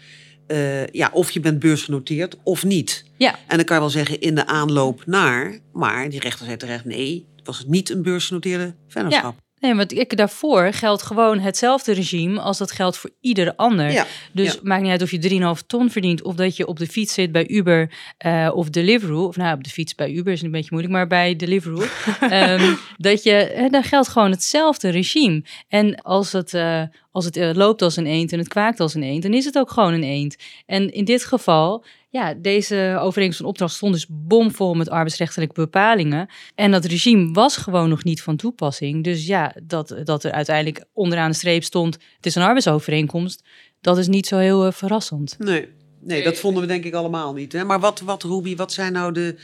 Uh, 0.47 0.87
ja, 0.87 1.09
of 1.13 1.31
je 1.31 1.39
bent 1.39 1.59
beursgenoteerd 1.59 2.37
of 2.43 2.63
niet. 2.63 3.05
Ja. 3.17 3.35
En 3.47 3.55
dan 3.57 3.65
kan 3.65 3.75
je 3.75 3.81
wel 3.81 3.91
zeggen 3.91 4.21
in 4.21 4.35
de 4.35 4.47
aanloop 4.47 5.05
naar, 5.05 5.59
maar 5.73 6.09
die 6.09 6.19
rechter 6.19 6.45
zei 6.45 6.57
terecht 6.57 6.85
nee, 6.85 7.25
het 7.35 7.45
was 7.45 7.65
niet 7.67 7.89
een 7.89 8.01
beursgenoteerde 8.01 8.73
vennootschap. 8.87 9.35
Ja. 9.37 9.44
Nee, 9.65 9.75
want 9.75 9.91
ik, 9.91 10.17
daarvoor 10.17 10.73
geldt 10.73 11.01
gewoon 11.01 11.39
hetzelfde 11.39 11.93
regime 11.93 12.39
als 12.39 12.57
dat 12.57 12.71
geldt 12.71 12.97
voor 12.97 13.09
ieder 13.21 13.55
ander. 13.55 13.91
Ja, 13.91 14.05
dus 14.31 14.53
ja. 14.53 14.59
maakt 14.63 14.81
niet 14.81 14.91
uit 14.91 15.01
of 15.01 15.11
je 15.11 15.55
3,5 15.61 15.65
ton 15.67 15.89
verdient 15.89 16.21
of 16.21 16.35
dat 16.35 16.57
je 16.57 16.67
op 16.67 16.79
de 16.79 16.87
fiets 16.87 17.13
zit 17.13 17.31
bij 17.31 17.47
Uber 17.47 17.91
uh, 18.25 18.51
of 18.53 18.69
Deliveroo. 18.69 19.27
Of 19.27 19.35
nou, 19.35 19.55
op 19.55 19.63
de 19.63 19.69
fiets 19.69 19.95
bij 19.95 20.11
Uber 20.11 20.33
is 20.33 20.41
een 20.41 20.51
beetje 20.51 20.69
moeilijk, 20.71 20.93
maar 20.93 21.07
bij 21.07 21.35
Deliveroo. 21.35 21.85
um, 22.21 22.77
dat 22.97 23.23
je, 23.23 23.67
daar 23.71 23.83
geldt 23.83 24.07
gewoon 24.07 24.31
hetzelfde 24.31 24.89
regime. 24.89 25.43
En 25.67 26.01
als 26.01 26.31
het, 26.31 26.53
uh, 26.53 26.81
als 27.11 27.25
het 27.25 27.37
uh, 27.37 27.49
loopt 27.53 27.81
als 27.81 27.95
een 27.95 28.07
eend 28.07 28.31
en 28.31 28.39
het 28.39 28.47
kwaakt 28.47 28.79
als 28.79 28.93
een 28.93 29.03
eend, 29.03 29.23
dan 29.23 29.33
is 29.33 29.45
het 29.45 29.57
ook 29.57 29.71
gewoon 29.71 29.93
een 29.93 30.03
eend. 30.03 30.35
En 30.65 30.91
in 30.93 31.05
dit 31.05 31.25
geval 31.25 31.85
ja, 32.15 32.33
deze 32.33 32.97
overeenkomst 32.99 33.37
van 33.37 33.49
opdracht 33.49 33.73
stond 33.73 33.93
dus 33.93 34.05
bomvol 34.09 34.73
met 34.73 34.89
arbeidsrechtelijke 34.89 35.53
bepalingen. 35.53 36.29
En 36.55 36.71
dat 36.71 36.85
regime 36.85 37.31
was 37.31 37.57
gewoon 37.57 37.89
nog 37.89 38.03
niet 38.03 38.21
van 38.21 38.35
toepassing. 38.35 39.03
Dus 39.03 39.25
ja, 39.25 39.55
dat, 39.63 39.95
dat 40.03 40.23
er 40.23 40.31
uiteindelijk 40.31 40.85
onderaan 40.93 41.29
de 41.29 41.35
streep 41.35 41.63
stond: 41.63 41.93
het 42.15 42.25
is 42.25 42.35
een 42.35 42.41
arbeidsovereenkomst. 42.41 43.43
Dat 43.81 43.97
is 43.97 44.07
niet 44.07 44.27
zo 44.27 44.37
heel 44.37 44.65
uh, 44.65 44.71
verrassend. 44.71 45.35
Nee, 45.39 45.67
nee, 46.01 46.23
dat 46.23 46.37
vonden 46.37 46.61
we 46.61 46.67
denk 46.67 46.83
ik 46.83 46.93
allemaal 46.93 47.33
niet. 47.33 47.53
Hè? 47.53 47.63
Maar 47.63 47.79
wat, 47.79 47.99
wat, 47.99 48.23
Ruby, 48.23 48.55
wat 48.55 48.73
zijn 48.73 48.93
nou 48.93 49.13
de 49.13 49.35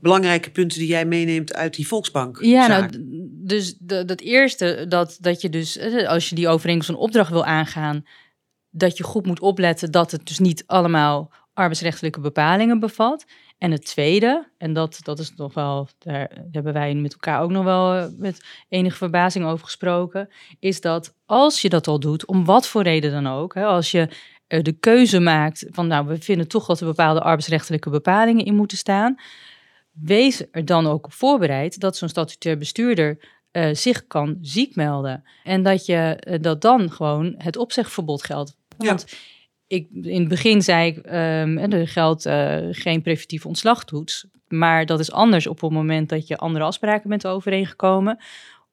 belangrijke 0.00 0.50
punten 0.50 0.78
die 0.78 0.88
jij 0.88 1.04
meeneemt 1.04 1.54
uit 1.54 1.74
die 1.74 1.86
Volksbank? 1.86 2.38
Ja, 2.40 2.66
nou, 2.66 2.88
dus 3.44 3.76
dat, 3.78 4.20
eerste, 4.20 4.84
dat, 4.88 5.16
dat 5.20 5.40
je 5.40 5.48
dus, 5.48 5.80
als 6.06 6.28
je 6.28 6.34
die 6.34 6.48
overeenkomst 6.48 6.90
van 6.90 7.00
opdracht 7.00 7.30
wil 7.30 7.44
aangaan, 7.44 8.04
dat 8.70 8.96
je 8.96 9.04
goed 9.04 9.26
moet 9.26 9.40
opletten 9.40 9.90
dat 9.90 10.10
het 10.10 10.26
dus 10.26 10.38
niet 10.38 10.62
allemaal 10.66 11.32
arbeidsrechtelijke 11.58 12.20
bepalingen 12.20 12.80
bevat. 12.80 13.24
En 13.58 13.70
het 13.70 13.84
tweede, 13.84 14.48
en 14.58 14.72
dat, 14.72 14.98
dat 15.02 15.18
is 15.18 15.34
nog 15.34 15.54
wel, 15.54 15.88
daar 15.98 16.30
hebben 16.50 16.72
wij 16.72 16.94
met 16.94 17.12
elkaar 17.12 17.40
ook 17.42 17.50
nog 17.50 17.64
wel 17.64 17.94
eh, 17.94 18.06
met 18.16 18.44
enige 18.68 18.96
verbazing 18.96 19.44
over 19.44 19.64
gesproken, 19.64 20.28
is 20.58 20.80
dat 20.80 21.14
als 21.26 21.60
je 21.60 21.68
dat 21.68 21.86
al 21.86 22.00
doet, 22.00 22.26
om 22.26 22.44
wat 22.44 22.66
voor 22.66 22.82
reden 22.82 23.10
dan 23.10 23.26
ook, 23.26 23.54
hè, 23.54 23.64
als 23.64 23.90
je 23.90 24.08
de 24.46 24.76
keuze 24.80 25.20
maakt 25.20 25.66
van 25.70 25.86
nou, 25.86 26.06
we 26.06 26.18
vinden 26.20 26.48
toch 26.48 26.66
dat 26.66 26.80
er 26.80 26.86
bepaalde 26.86 27.20
arbeidsrechtelijke 27.20 27.90
bepalingen 27.90 28.44
in 28.44 28.54
moeten 28.54 28.78
staan, 28.78 29.16
wees 29.92 30.44
er 30.50 30.64
dan 30.64 30.86
ook 30.86 31.04
op 31.04 31.12
voorbereid 31.12 31.80
dat 31.80 31.96
zo'n 31.96 32.08
statutair 32.08 32.58
bestuurder 32.58 33.18
uh, 33.52 33.74
zich 33.74 34.06
kan 34.06 34.38
ziek 34.40 34.76
melden. 34.76 35.24
En 35.44 35.62
dat, 35.62 35.86
je, 35.86 36.22
uh, 36.28 36.34
dat 36.40 36.60
dan 36.60 36.92
gewoon 36.92 37.34
het 37.36 37.56
opzegverbod 37.56 38.24
geldt. 38.24 38.56
Want 38.76 39.04
ja 39.08 39.16
in 39.68 40.20
het 40.20 40.28
begin 40.28 40.62
zei 40.62 40.88
ik, 40.88 40.96
um, 40.96 41.58
er 41.58 41.88
geldt 41.88 42.26
uh, 42.26 42.58
geen 42.70 43.02
preventieve 43.02 43.48
ontslagtoets. 43.48 44.26
Maar 44.48 44.86
dat 44.86 45.00
is 45.00 45.12
anders 45.12 45.46
op 45.46 45.60
het 45.60 45.70
moment 45.70 46.08
dat 46.08 46.26
je 46.26 46.36
andere 46.36 46.64
afspraken 46.64 47.08
bent 47.08 47.26
overeengekomen. 47.26 48.18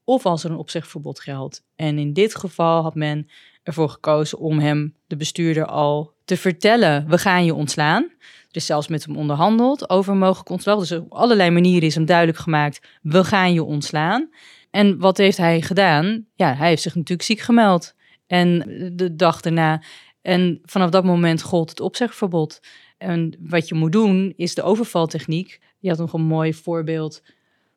Of 0.03 0.25
als 0.25 0.43
er 0.43 0.51
een 0.51 0.57
opzegverbod 0.57 1.19
geldt. 1.19 1.63
En 1.75 1.97
in 1.97 2.13
dit 2.13 2.35
geval 2.35 2.81
had 2.81 2.95
men 2.95 3.27
ervoor 3.63 3.89
gekozen 3.89 4.37
om 4.37 4.59
hem, 4.59 4.95
de 5.07 5.15
bestuurder, 5.15 5.65
al 5.65 6.13
te 6.25 6.37
vertellen: 6.37 7.07
we 7.07 7.17
gaan 7.17 7.45
je 7.45 7.53
ontslaan. 7.53 8.03
Er 8.49 8.61
is 8.61 8.65
zelfs 8.65 8.87
met 8.87 9.05
hem 9.05 9.17
onderhandeld 9.17 9.89
over 9.89 10.15
mogelijk 10.15 10.49
ontslag. 10.49 10.79
Dus 10.79 10.91
op 10.91 11.11
allerlei 11.13 11.49
manieren 11.49 11.87
is 11.87 11.95
hem 11.95 12.05
duidelijk 12.05 12.37
gemaakt: 12.37 12.87
we 13.01 13.23
gaan 13.23 13.53
je 13.53 13.63
ontslaan. 13.63 14.29
En 14.71 14.99
wat 14.99 15.17
heeft 15.17 15.37
hij 15.37 15.61
gedaan? 15.61 16.25
Ja, 16.35 16.53
hij 16.53 16.67
heeft 16.67 16.81
zich 16.81 16.95
natuurlijk 16.95 17.27
ziek 17.27 17.39
gemeld. 17.39 17.95
En 18.27 18.59
de 18.93 19.15
dag 19.15 19.41
daarna 19.41 19.81
en 20.25 20.59
vanaf 20.63 20.89
dat 20.89 21.03
moment 21.03 21.41
gold 21.41 21.69
het 21.69 21.79
opzegverbod. 21.79 22.59
En 22.97 23.37
wat 23.39 23.67
je 23.67 23.75
moet 23.75 23.91
doen, 23.91 24.33
is 24.35 24.55
de 24.55 24.63
overvaltechniek. 24.63 25.59
Je 25.79 25.89
had 25.89 25.97
nog 25.97 26.13
een 26.13 26.21
mooi 26.21 26.53
voorbeeld 26.53 27.21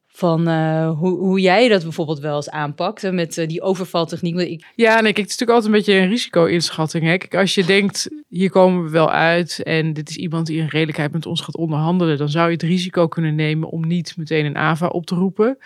van 0.07 0.49
uh, 0.49 0.91
hoe, 0.99 1.19
hoe 1.19 1.41
jij 1.41 1.69
dat 1.69 1.83
bijvoorbeeld 1.83 2.19
wel 2.19 2.37
eens 2.37 2.51
aanpakt 2.51 3.13
met 3.13 3.37
uh, 3.37 3.47
die 3.47 3.63
overvaltechniek. 3.63 4.37
Ik... 4.37 4.67
Ja, 4.75 4.95
nee, 4.95 5.03
kijk, 5.03 5.17
het 5.17 5.31
is 5.31 5.39
natuurlijk 5.39 5.51
altijd 5.51 5.65
een 5.67 5.79
beetje 5.79 6.01
een 6.01 6.09
risico-inschatting. 6.09 7.05
Hè? 7.05 7.17
Kijk, 7.17 7.35
als 7.35 7.55
je 7.55 7.65
denkt, 7.65 8.09
hier 8.29 8.51
komen 8.51 8.85
we 8.85 8.91
wel 8.91 9.11
uit 9.11 9.63
en 9.63 9.93
dit 9.93 10.09
is 10.11 10.17
iemand 10.17 10.47
die 10.47 10.61
in 10.61 10.67
redelijkheid 10.67 11.13
met 11.13 11.27
ons 11.27 11.41
gaat 11.41 11.57
onderhandelen, 11.57 12.19
dan 12.19 12.29
zou 12.29 12.47
je 12.47 12.53
het 12.53 12.63
risico 12.63 13.09
kunnen 13.09 13.35
nemen 13.35 13.69
om 13.69 13.87
niet 13.87 14.17
meteen 14.17 14.45
een 14.45 14.57
AVA 14.57 14.87
op 14.87 15.07
te 15.07 15.15
roepen. 15.15 15.59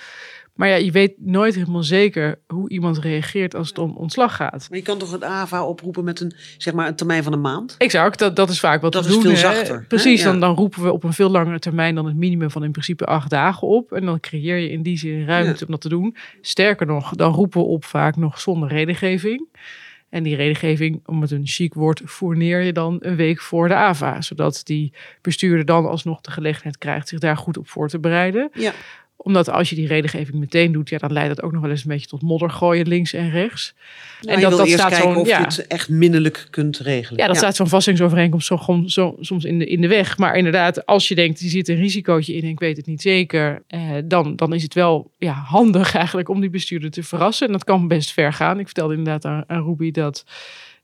Maar 0.53 0.69
ja, 0.69 0.75
je 0.75 0.91
weet 0.91 1.13
nooit 1.19 1.55
helemaal 1.55 1.83
zeker 1.83 2.39
hoe 2.47 2.69
iemand 2.71 2.99
reageert 2.99 3.55
als 3.55 3.69
het 3.69 3.79
om 3.79 3.97
ontslag 3.97 4.37
gaat. 4.37 4.67
Maar 4.71 4.79
je 4.79 4.85
kan 4.85 4.99
toch 4.99 5.13
het 5.13 5.25
AVA 5.25 5.65
oproepen 5.65 6.05
met 6.05 6.21
een, 6.21 6.33
zeg 6.59 6.75
maar, 6.75 6.87
een 6.89 6.95
termijn 6.97 7.23
van 7.23 7.33
een 7.33 7.41
maand? 7.41 7.75
Exact, 7.79 8.19
dat, 8.19 8.37
dat 8.37 8.51
is 8.51 8.61
vaak 8.61 8.81
wat 8.81 8.93
Dat 8.93 9.03
we 9.03 9.09
is 9.09 9.15
doen. 9.15 9.23
veel 9.23 9.33
hè. 9.33 9.39
zachter, 9.55 9.75
hè? 9.77 9.81
Precies, 9.87 10.23
Ja. 10.23 10.31
dan, 10.31 10.41
dan 10.41 10.55
roepen 10.55 10.83
we 10.83 10.93
op 10.93 11.05
een 11.05 11.13
veel 11.13 11.31
langere 11.31 11.59
termijn 11.59 11.95
dan 11.95 12.07
het 12.07 12.17
minimum 12.17 12.51
van 12.51 12.65
in 12.65 12.71
principe 12.73 13.05
acht 13.05 13.31
dagen 13.31 13.69
op. 13.69 13.93
En 13.93 14.05
dan 14.05 14.21
creëer 14.21 14.57
je 14.57 14.71
in 14.71 14.83
die 14.83 14.99
zin 14.99 15.27
ruimte 15.27 15.51
Ja. 15.59 15.65
om 15.67 15.71
dat 15.71 15.81
te 15.81 15.89
doen. 15.89 16.17
Sterker 16.41 16.87
nog, 16.87 17.11
dan 17.15 17.33
roepen 17.33 17.61
we 17.61 17.67
op 17.67 17.85
vaak 17.85 18.17
nog 18.17 18.41
zonder 18.41 18.69
redengeving. 18.69 19.49
En 20.09 20.23
die 20.23 20.37
redengeving, 20.37 21.01
om 21.07 21.21
het 21.21 21.31
een 21.31 21.47
chic 21.47 21.75
woord, 21.75 22.03
fourneer 22.07 22.61
je 22.61 22.73
dan 22.73 22.97
een 23.01 23.17
week 23.17 23.41
voor 23.41 23.69
de 23.69 23.75
AVA. 23.75 24.21
Zodat 24.21 24.61
die 24.65 24.93
bestuurder 25.23 25.65
dan 25.65 25.87
alsnog 25.89 26.21
de 26.21 26.31
gelegenheid 26.31 26.79
krijgt 26.79 27.09
zich 27.09 27.19
daar 27.19 27.37
goed 27.37 27.57
op 27.59 27.69
voor 27.69 27.89
te 27.89 27.99
bereiden. 27.99 28.51
Ja. 28.55 28.73
Omdat 29.25 29.51
als 29.51 29.71
je 29.71 29.77
die 29.77 29.87
redengeving 29.87 30.39
meteen 30.39 30.73
doet, 30.73 30.89
ja, 30.89 30.99
dan 30.99 31.13
leidt 31.13 31.35
dat 31.35 31.45
ook 31.45 31.53
nog 31.53 31.61
wel 31.61 31.71
eens 31.71 31.83
een 31.83 31.91
beetje 31.91 32.07
tot 32.07 32.23
modder 32.23 32.51
gooien 32.51 32.89
links 32.89 33.13
en 33.13 33.31
rechts. 33.31 33.75
en 34.23 34.41
dat, 34.41 34.57
wil 34.57 34.67
eerst 34.67 34.87
kijken 34.87 35.17
of 35.17 35.27
ja. 35.27 35.39
je 35.39 35.45
het 35.45 35.67
echt 35.67 35.89
minnelijk 35.89 36.47
kunt 36.51 36.79
regelen. 36.79 37.21
Ja, 37.21 37.27
dat 37.27 37.37
staat 37.37 37.57
zo'n 37.57 37.69
vastingsovereenkomst 37.69 38.47
zo, 38.87 39.17
soms 39.21 39.45
in 39.45 39.59
de, 39.59 39.67
in 39.67 39.81
de 39.81 39.89
weg. 39.89 40.19
Maar 40.19 40.37
inderdaad, 40.37 40.87
als 40.87 41.09
je 41.09 41.15
denkt, 41.15 41.41
er 41.41 41.49
zit 41.49 41.69
een 41.69 41.77
risicootje 41.77 42.35
in 42.35 42.43
en 42.43 42.49
ik 42.49 42.61
weet 42.61 42.77
het 42.77 42.87
niet 42.87 43.03
zeker, 43.03 43.63
eh, 43.67 43.81
dan, 44.05 44.37
dan 44.37 44.53
is 44.53 44.63
het 44.63 44.75
wel 44.75 45.11
ja, 45.19 45.33
handig 45.33 45.95
eigenlijk 46.03 46.29
om 46.29 46.41
die 46.41 46.51
bestuurder 46.51 46.91
te 46.91 47.03
verrassen. 47.03 47.47
En 47.47 47.53
dat 47.53 47.65
kan 47.65 47.89
best 47.89 48.13
ver 48.13 48.33
gaan. 48.33 48.59
Ik 48.59 48.67
vertelde 48.67 48.95
inderdaad 48.95 49.25
aan, 49.25 49.45
aan 49.47 49.65
Ruby 49.65 49.91
dat 49.91 50.25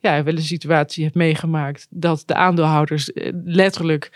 ja, 0.00 0.22
wel 0.22 0.34
een 0.34 0.42
situatie 0.42 1.02
heeft 1.02 1.14
meegemaakt 1.14 1.86
dat 1.90 2.22
de 2.26 2.34
aandeelhouders 2.34 3.12
eh, 3.12 3.32
letterlijk 3.44 4.10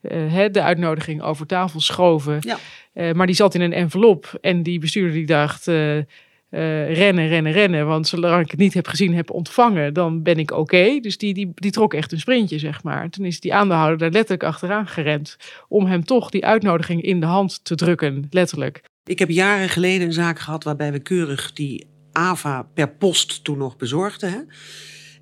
eh, 0.00 0.44
de 0.52 0.62
uitnodiging 0.62 1.22
over 1.22 1.46
tafel 1.46 1.80
schoven. 1.80 2.38
Ja. 2.40 2.58
Eh, 2.92 3.12
maar 3.12 3.26
die 3.26 3.34
zat 3.34 3.54
in 3.54 3.60
een 3.60 3.72
envelop 3.72 4.38
en 4.40 4.62
die 4.62 4.78
bestuurder 4.78 5.12
die 5.12 5.26
dacht... 5.26 5.66
rennen, 6.50 7.28
rennen, 7.28 7.52
rennen. 7.52 7.86
Want 7.86 8.06
zolang 8.06 8.44
ik 8.44 8.50
het 8.50 8.60
niet 8.60 8.74
heb 8.74 8.86
gezien, 8.86 9.14
heb 9.14 9.30
ontvangen, 9.30 9.94
dan 9.94 10.22
ben 10.22 10.38
ik 10.38 10.50
oké. 10.50 10.98
Dus 11.00 11.18
die, 11.18 11.34
die, 11.34 11.52
die 11.54 11.70
trok 11.70 11.94
echt 11.94 12.12
een 12.12 12.18
sprintje, 12.18 12.58
zeg 12.58 12.82
maar. 12.82 13.02
En 13.02 13.10
toen 13.10 13.24
is 13.24 13.40
die 13.40 13.54
aandeelhouder 13.54 13.98
daar 13.98 14.10
letterlijk 14.10 14.42
achteraan 14.42 14.86
gerend. 14.86 15.36
Om 15.68 15.86
hem 15.86 16.04
toch 16.04 16.30
die 16.30 16.46
uitnodiging 16.46 17.02
in 17.02 17.20
de 17.20 17.26
hand 17.26 17.64
te 17.64 17.74
drukken, 17.74 18.26
letterlijk. 18.30 18.82
Ik 19.04 19.18
heb 19.18 19.28
jaren 19.28 19.68
geleden 19.68 20.06
een 20.06 20.12
zaak 20.12 20.38
gehad 20.38 20.64
waarbij 20.64 20.92
we 20.92 20.98
keurig 20.98 21.52
die 21.52 21.86
AVA 22.12 22.62
per 22.74 22.88
post 22.88 23.44
toen 23.44 23.58
nog 23.58 23.76
bezorgden. 23.76 24.30
Hè? 24.30 24.38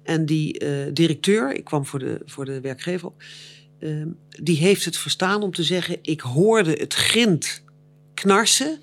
En 0.07 0.27
die 0.27 0.59
eh, 0.59 0.71
directeur, 0.93 1.55
ik 1.55 1.65
kwam 1.65 1.87
voor 1.87 1.99
de, 1.99 2.21
voor 2.25 2.45
de 2.45 2.61
werkgever 2.61 3.07
op, 3.09 3.23
ehm, 3.81 4.09
die 4.43 4.57
heeft 4.57 4.85
het 4.85 4.97
verstaan 4.97 5.43
om 5.43 5.53
te 5.53 5.63
zeggen: 5.63 5.97
Ik 6.03 6.21
hoorde 6.21 6.71
het 6.73 6.95
grind 6.95 7.63
knarsen 8.15 8.79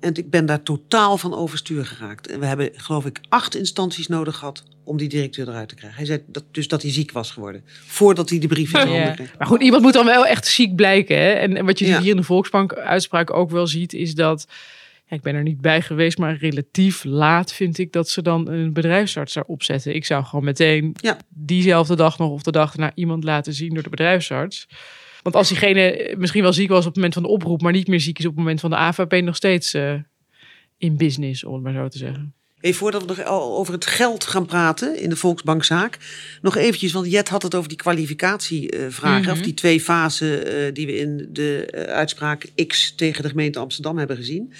en 0.00 0.14
ik 0.14 0.30
ben 0.30 0.46
daar 0.46 0.62
totaal 0.62 1.18
van 1.18 1.34
overstuur 1.34 1.86
geraakt. 1.86 2.26
En 2.26 2.40
we 2.40 2.46
hebben, 2.46 2.70
geloof 2.74 3.06
ik, 3.06 3.20
acht 3.28 3.54
instanties 3.54 4.06
nodig 4.06 4.36
gehad 4.36 4.64
om 4.84 4.96
die 4.96 5.08
directeur 5.08 5.48
eruit 5.48 5.68
te 5.68 5.74
krijgen. 5.74 5.98
Hij 5.98 6.06
zei 6.06 6.22
dat, 6.26 6.44
dus 6.50 6.68
dat 6.68 6.82
hij 6.82 6.90
ziek 6.90 7.12
was 7.12 7.30
geworden, 7.30 7.62
voordat 7.86 8.28
hij 8.30 8.38
de 8.38 8.46
brief 8.46 8.72
in 8.74 8.80
Ja. 8.80 8.86
handen 8.86 9.14
kreeg. 9.14 9.38
Maar 9.38 9.46
goed, 9.46 9.62
iemand 9.62 9.82
moet 9.82 9.92
dan 9.92 10.04
wel 10.06 10.26
echt 10.26 10.46
ziek 10.46 10.74
blijken. 10.74 11.16
Hè? 11.16 11.30
En, 11.30 11.56
en 11.56 11.64
wat 11.66 11.78
je 11.78 11.86
Ja. 11.86 12.00
hier 12.00 12.10
in 12.10 12.16
de 12.16 12.22
Volksbank 12.22 12.74
uitspraak 12.74 13.32
ook 13.32 13.50
wel 13.50 13.66
ziet, 13.66 13.92
is 13.92 14.14
dat. 14.14 14.46
Ja, 15.10 15.16
ik 15.16 15.22
ben 15.22 15.34
er 15.34 15.42
niet 15.42 15.60
bij 15.60 15.82
geweest, 15.82 16.18
maar 16.18 16.36
relatief 16.36 17.04
laat 17.04 17.52
vind 17.52 17.78
ik 17.78 17.92
dat 17.92 18.08
ze 18.08 18.22
dan 18.22 18.48
een 18.48 18.72
bedrijfsarts 18.72 19.36
erop 19.36 19.62
zetten. 19.62 19.94
Ik 19.94 20.04
zou 20.04 20.24
gewoon 20.24 20.44
meteen 20.44 20.94
Ja. 21.00 21.16
diezelfde 21.28 21.96
dag 21.96 22.18
nog 22.18 22.30
of 22.30 22.42
de 22.42 22.50
dag 22.52 22.76
naar 22.76 22.92
iemand 22.94 23.24
laten 23.24 23.52
zien 23.54 23.74
door 23.74 23.82
de 23.82 23.88
bedrijfsarts. 23.90 24.68
Want 25.22 25.34
als 25.36 25.48
diegene 25.48 26.14
misschien 26.18 26.42
wel 26.42 26.52
ziek 26.52 26.68
was 26.68 26.78
op 26.78 26.84
het 26.86 26.94
moment 26.94 27.14
van 27.14 27.22
de 27.22 27.28
oproep, 27.28 27.62
maar 27.62 27.72
niet 27.72 27.86
meer 27.88 28.00
ziek 28.00 28.18
is 28.18 28.24
op 28.24 28.30
het 28.30 28.40
moment 28.40 28.60
van 28.60 28.70
de 28.70 28.76
je 29.16 29.22
nog 29.22 29.36
steeds 29.36 29.74
eh, 29.74 29.94
in 30.78 30.96
business, 30.96 31.44
om 31.44 31.54
het 31.54 31.62
maar 31.62 31.72
zo 31.72 31.88
te 31.88 31.98
zeggen. 31.98 32.34
Hey, 32.60 32.72
voordat 32.72 33.00
we 33.02 33.08
nog 33.08 33.22
al 33.24 33.56
over 33.58 33.74
het 33.74 33.86
geld 33.86 34.24
gaan 34.24 34.46
praten 34.46 35.00
in 35.00 35.08
de 35.08 35.16
Volksbankzaak, 35.16 35.98
nog 36.42 36.56
eventjes, 36.56 36.92
want 36.92 37.10
Jet 37.10 37.28
had 37.28 37.42
het 37.42 37.54
over 37.54 37.68
die 37.68 37.78
kwalificatievragen, 37.78 39.20
Mhm. 39.22 39.30
of 39.30 39.40
die 39.40 39.54
twee 39.54 39.80
fasen 39.80 40.46
eh, 40.46 40.72
die 40.72 40.86
we 40.86 40.96
in 40.96 41.28
de 41.32 41.66
eh, 41.66 41.82
uitspraak 41.94 42.46
X 42.66 42.94
tegen 42.94 43.22
de 43.22 43.28
gemeente 43.28 43.58
Amsterdam 43.58 43.98
hebben 43.98 44.16
gezien. 44.16 44.52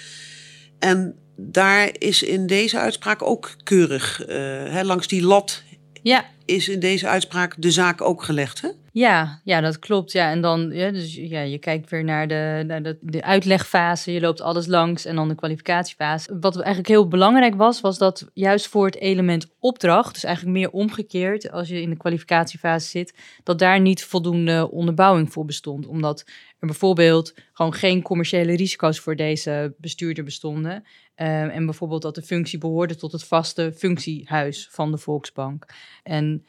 En 0.81 1.15
daar 1.35 1.89
is 1.97 2.23
in 2.23 2.47
deze 2.47 2.79
uitspraak 2.79 3.21
ook 3.21 3.55
keurig, 3.63 4.25
eh, 4.25 4.37
hè, 4.47 4.83
langs 4.83 5.07
die 5.07 5.21
lat 5.21 5.63
Ja, 6.01 6.25
is 6.45 6.69
in 6.69 6.79
deze 6.79 7.07
uitspraak 7.07 7.55
de 7.57 7.71
zaak 7.71 8.01
ook 8.01 8.23
gelegd. 8.23 8.61
Hè? 8.61 8.69
Ja, 8.93 9.41
ja, 9.43 9.61
dat 9.61 9.79
klopt. 9.79 10.11
Ja, 10.11 10.31
en 10.31 10.41
dan, 10.41 10.71
ja, 10.71 10.91
dus 10.91 11.15
ja, 11.15 11.41
je 11.41 11.57
kijkt 11.57 11.89
weer 11.89 12.03
naar 12.03 12.27
de, 12.27 12.63
naar 12.67 12.95
de, 13.01 13.23
uitlegfase, 13.23 14.11
je 14.11 14.19
loopt 14.19 14.41
alles 14.41 14.67
langs 14.67 15.05
en 15.05 15.15
dan 15.15 15.27
de 15.27 15.35
kwalificatiefase. 15.35 16.39
Wat 16.39 16.55
eigenlijk 16.55 16.87
heel 16.87 17.07
belangrijk 17.07 17.55
was, 17.55 17.81
was 17.81 17.97
dat 17.97 18.29
juist 18.33 18.67
voor 18.67 18.85
het 18.85 18.95
element 18.95 19.47
opdracht, 19.59 20.13
dus 20.13 20.23
eigenlijk 20.23 20.57
meer 20.57 20.71
omgekeerd 20.71 21.51
als 21.51 21.67
je 21.67 21.81
in 21.81 21.89
de 21.89 21.97
kwalificatiefase 21.97 22.89
zit, 22.89 23.13
dat 23.43 23.59
daar 23.59 23.79
niet 23.79 24.03
voldoende 24.03 24.71
onderbouwing 24.71 25.31
voor 25.31 25.45
bestond. 25.45 25.87
Omdat 25.87 26.23
er 26.59 26.67
bijvoorbeeld 26.67 27.33
gewoon 27.53 27.73
geen 27.73 28.01
commerciële 28.01 28.55
risico's 28.55 28.99
voor 28.99 29.15
deze 29.15 29.75
bestuurder 29.77 30.23
bestonden. 30.23 30.83
Eh, 31.15 31.55
en 31.55 31.65
bijvoorbeeld 31.65 32.01
dat 32.01 32.15
de 32.15 32.21
functie 32.21 32.59
behoorde 32.59 32.95
tot 32.95 33.11
het 33.11 33.23
vaste 33.23 33.73
functiehuis 33.75 34.67
van 34.71 34.91
de 34.91 34.97
Volksbank. 34.97 35.65
En 36.03 36.45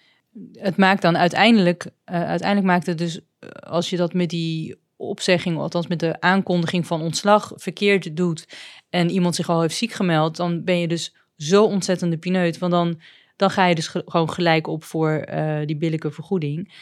het 0.53 0.77
maakt 0.77 1.03
dan 1.03 1.17
uiteindelijk, 1.17 1.91
eh, 2.05 2.25
uiteindelijk 2.25 2.67
maakt 2.73 2.87
het 2.87 2.99
dus, 2.99 3.21
eh, 3.39 3.49
als 3.49 3.91
je 3.91 3.97
dat 3.97 4.13
met 4.13 4.31
die 4.31 4.77
opzegging, 4.97 5.59
althans 5.59 5.87
met 5.87 6.01
de 6.01 6.21
aankondiging 6.21 6.87
van 6.87 7.01
ontslag 7.01 7.53
verkeerd 7.55 8.17
doet 8.17 8.47
en 8.91 9.11
iemand 9.11 9.35
zich 9.35 9.49
al 9.49 9.61
heeft 9.61 9.77
ziek 9.77 9.93
gemeld, 9.93 10.37
dan 10.37 10.65
ben 10.65 10.79
je 10.79 10.89
dus 10.89 11.15
zo 11.37 11.65
ontzettende 11.65 12.17
pineut. 12.17 12.59
Want 12.59 12.73
dan, 12.73 13.01
dan 13.37 13.51
ga 13.51 13.67
je 13.67 13.75
dus 13.75 13.89
ge- 13.89 14.03
gewoon 14.07 14.31
gelijk 14.31 14.67
op 14.67 14.85
voor 14.85 15.11
eh, 15.11 15.67
die 15.67 15.77
billijke 15.77 16.11
vergoeding. 16.11 16.73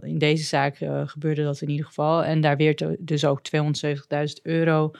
In 0.00 0.18
deze 0.18 0.44
zaak 0.44 0.76
gebeurde 1.04 1.42
dat 1.42 1.60
in 1.60 1.68
ieder 1.68 1.86
geval. 1.86 2.24
En 2.24 2.40
daar 2.40 2.56
werd 2.56 2.80
er 2.80 2.96
dus 2.98 3.24
ook 3.24 3.42
270.000 3.42 4.42
euro 4.42 4.90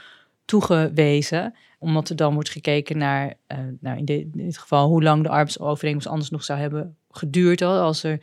toegewezen. 0.44 1.54
Omdat 1.78 2.08
er 2.08 2.16
dan 2.16 2.34
wordt 2.34 2.50
gekeken 2.50 2.98
naar, 2.98 3.34
nou 3.80 3.98
in 3.98 4.04
dit 4.04 4.58
geval, 4.58 4.88
hoe 4.88 5.02
lang 5.02 5.22
de 5.22 5.28
arbeidsovereenkomst 5.28 6.06
anders 6.08 6.30
nog 6.30 6.44
zou 6.44 6.58
hebben 6.58 6.97
geduurd. 7.10 7.62
al, 7.62 7.80
Als 7.80 8.02
er 8.02 8.18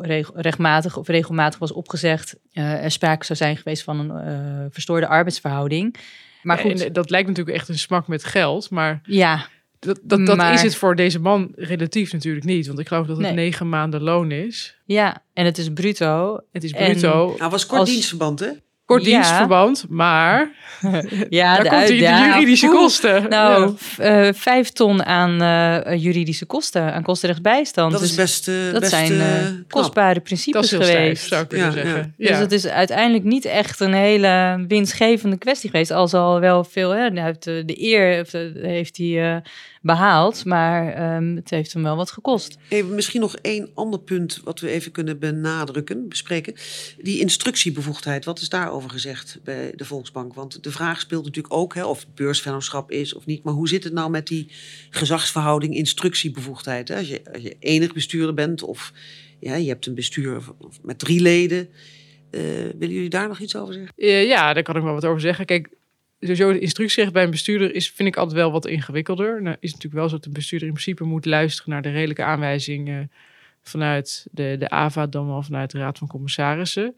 reg- 0.00 0.30
rechtmatig 0.34 0.96
of 0.96 1.08
regelmatig 1.08 1.58
was 1.58 1.72
opgezegd, 1.72 2.36
eh, 2.52 2.84
er 2.84 2.90
sprake 2.90 3.24
zou 3.24 3.38
zijn 3.38 3.56
geweest 3.56 3.82
van 3.82 3.98
een 3.98 4.10
eh, 4.10 4.66
verstoorde 4.70 5.06
arbeidsverhouding. 5.08 5.96
Maar 6.42 6.58
goed, 6.58 6.80
en 6.84 6.92
dat 6.92 7.10
lijkt 7.10 7.28
natuurlijk 7.28 7.56
echt 7.56 7.68
een 7.68 7.78
smak 7.78 8.08
met 8.08 8.24
geld, 8.24 8.70
maar 8.70 9.00
ja, 9.04 9.46
dat, 9.78 10.00
dat, 10.02 10.26
dat 10.26 10.36
Maar- 10.36 10.52
is 10.54 10.62
het 10.62 10.74
voor 10.76 10.96
deze 10.96 11.18
man 11.20 11.52
relatief 11.56 12.12
natuurlijk 12.12 12.44
niet. 12.46 12.66
Want 12.66 12.78
ik 12.78 12.88
geloof 12.88 13.06
dat 13.06 13.16
het 13.16 13.26
Nee. 13.26 13.34
negen 13.34 13.68
maanden 13.68 14.02
loon 14.02 14.30
is. 14.30 14.76
ja, 14.84 15.22
en 15.32 15.44
het 15.44 15.58
is 15.58 15.72
bruto. 15.72 16.40
Het 16.52 16.64
is 16.64 16.72
En- 16.72 16.90
bruto, 16.92 17.34
Nou, 17.38 17.50
was 17.50 17.66
kort 17.66 17.80
Als- 17.80 17.90
dienstverband, 17.90 18.40
hè? 18.40 18.48
Kort 18.84 19.04
Ja. 19.04 19.70
maar 19.88 20.50
Ja, 21.30 21.54
daar 21.56 21.68
komt 21.68 21.88
hij, 21.88 21.98
de 21.98 22.30
juridische 22.32 22.66
kosten. 22.68 23.28
Nou, 23.28 23.62
Ja. 23.62 23.72
v- 23.76 23.98
eh, 23.98 24.28
vijf 24.34 24.68
ton 24.70 25.04
aan 25.04 25.42
eh, 25.42 26.02
juridische 26.02 26.46
kosten, 26.46 26.92
aan 26.94 27.02
kostenrechtsbijstand. 27.02 27.92
Dat 27.92 28.00
is 28.02 28.08
Dus 28.08 28.16
best, 28.16 28.48
eh, 28.48 28.54
dat 28.72 28.80
best 28.80 28.92
zijn 28.92 29.16
knap. 29.18 29.70
kostbare 29.70 30.14
dat 30.14 30.22
principes 30.22 30.62
is 30.64 30.70
heel 30.70 30.82
stijf, 30.82 30.98
geweest. 31.00 31.26
zou 31.28 31.42
ik 31.42 31.48
kunnen 31.48 31.66
Ja, 31.66 31.72
zeggen. 31.72 32.14
Dus 32.16 32.28
Ja. 32.28 32.38
dat 32.38 32.52
is 32.52 32.66
uiteindelijk 32.66 33.24
niet 33.24 33.44
echt 33.44 33.80
een 33.80 33.94
hele 33.94 34.64
winstgevende 34.68 35.36
kwestie 35.38 35.70
geweest. 35.70 35.90
Al 35.90 36.08
zal 36.08 36.40
wel 36.40 36.64
veel, 36.64 36.90
hè, 36.90 37.08
hij 37.08 37.24
heeft 37.24 37.42
de, 37.44 37.62
de 37.66 37.82
eer 37.82 38.06
heeft, 38.06 38.32
heeft 38.62 38.96
hij 38.96 39.34
eh, 39.34 39.40
behaald, 39.82 40.44
maar 40.44 40.92
ehm, 40.92 41.36
het 41.36 41.50
heeft 41.50 41.72
hem 41.72 41.82
wel 41.82 41.96
wat 41.96 42.10
gekost. 42.10 42.56
Even, 42.68 42.94
misschien 42.94 43.20
nog 43.20 43.36
één 43.36 43.70
ander 43.74 44.00
punt 44.00 44.40
wat 44.44 44.60
we 44.60 44.70
even 44.70 44.92
kunnen 44.92 45.18
benadrukken, 45.18 46.08
bespreken. 46.08 46.54
Die 47.02 47.20
instructiebevoegdheid, 47.20 48.24
wat 48.24 48.40
is 48.40 48.48
daarover 48.74 49.00
gezegd 49.00 49.38
bij 49.44 49.72
de 49.76 49.84
Volksbank? 49.84 50.34
Want 50.34 50.62
de 50.62 50.70
vraag 50.70 51.00
speelt 51.00 51.24
natuurlijk 51.24 51.54
ook 51.54 51.74
hè, 51.74 51.84
of 51.84 52.00
het 52.00 52.14
beursvennootschap 52.14 52.90
is 52.90 53.14
of 53.14 53.26
niet. 53.26 53.42
Maar 53.42 53.54
hoe 53.54 53.68
zit 53.68 53.84
het 53.84 53.92
nou 53.92 54.10
met 54.10 54.26
die 54.26 54.48
gezagsverhouding 54.90 55.74
instructiebevoegdheid? 55.74 56.90
Als, 56.90 57.08
je, 57.08 57.20
als 57.32 57.42
je 57.42 57.56
enig 57.58 57.92
bestuurder 57.92 58.34
bent 58.34 58.62
of 58.62 58.92
ja, 59.40 59.54
je 59.54 59.68
hebt 59.68 59.86
een 59.86 59.94
bestuur 59.94 60.42
met 60.82 60.98
drie 60.98 61.20
leden. 61.20 61.68
eh, 62.30 62.40
willen 62.78 62.94
jullie 62.94 63.08
daar 63.08 63.28
nog 63.28 63.38
iets 63.38 63.56
over 63.56 63.74
zeggen? 63.74 63.92
Eh, 63.96 64.26
ja, 64.26 64.52
daar 64.52 64.62
kan 64.62 64.76
ik 64.76 64.82
wel 64.82 64.94
wat 64.94 65.04
over 65.04 65.20
zeggen. 65.20 65.46
Kijk, 65.46 65.68
sowieso 66.20 66.52
de 66.52 66.58
instructierecht 66.58 67.12
bij 67.12 67.24
een 67.24 67.30
bestuurder 67.30 67.74
is, 67.74 67.90
vind 67.90 68.08
ik 68.08 68.16
altijd 68.16 68.36
wel 68.36 68.52
wat 68.52 68.66
ingewikkelder. 68.66 69.42
Nou, 69.42 69.56
is 69.60 69.72
natuurlijk 69.72 70.00
wel 70.00 70.08
zo 70.08 70.14
dat 70.14 70.24
de 70.24 70.30
bestuurder 70.30 70.68
in 70.68 70.74
principe 70.74 71.04
moet 71.04 71.24
luisteren 71.24 71.70
naar 71.70 71.82
de 71.82 71.90
redelijke 71.90 72.22
aanwijzingen 72.24 73.10
vanuit 73.62 74.26
de, 74.30 74.56
de 74.58 74.70
AVA, 74.70 75.06
dan 75.06 75.26
wel 75.26 75.42
vanuit 75.42 75.70
de 75.70 75.78
Raad 75.78 75.98
van 75.98 76.08
Commissarissen. 76.08 76.94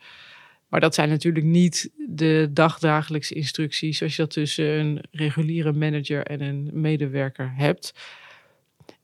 Maar 0.68 0.80
dat 0.80 0.94
zijn 0.94 1.08
natuurlijk 1.08 1.44
niet 1.44 1.90
de 2.08 2.50
dagdagelijkse 2.52 3.34
instructies 3.34 3.98
zoals 3.98 4.16
je 4.16 4.22
dat 4.22 4.30
tussen 4.30 4.66
een 4.66 5.04
reguliere 5.10 5.72
manager 5.72 6.22
en 6.22 6.40
een 6.40 6.70
medewerker 6.72 7.52
hebt. 7.54 7.92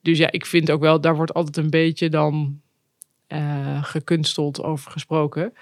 Dus 0.00 0.18
ja, 0.18 0.30
ik 0.30 0.46
vind 0.46 0.70
ook 0.70 0.80
wel, 0.80 1.00
daar 1.00 1.16
wordt 1.16 1.34
altijd 1.34 1.56
een 1.56 1.70
beetje 1.70 2.08
dan 2.08 2.60
eh, 3.26 3.84
gekunsteld 3.84 4.62
over 4.62 4.90
gesproken. 4.90 5.52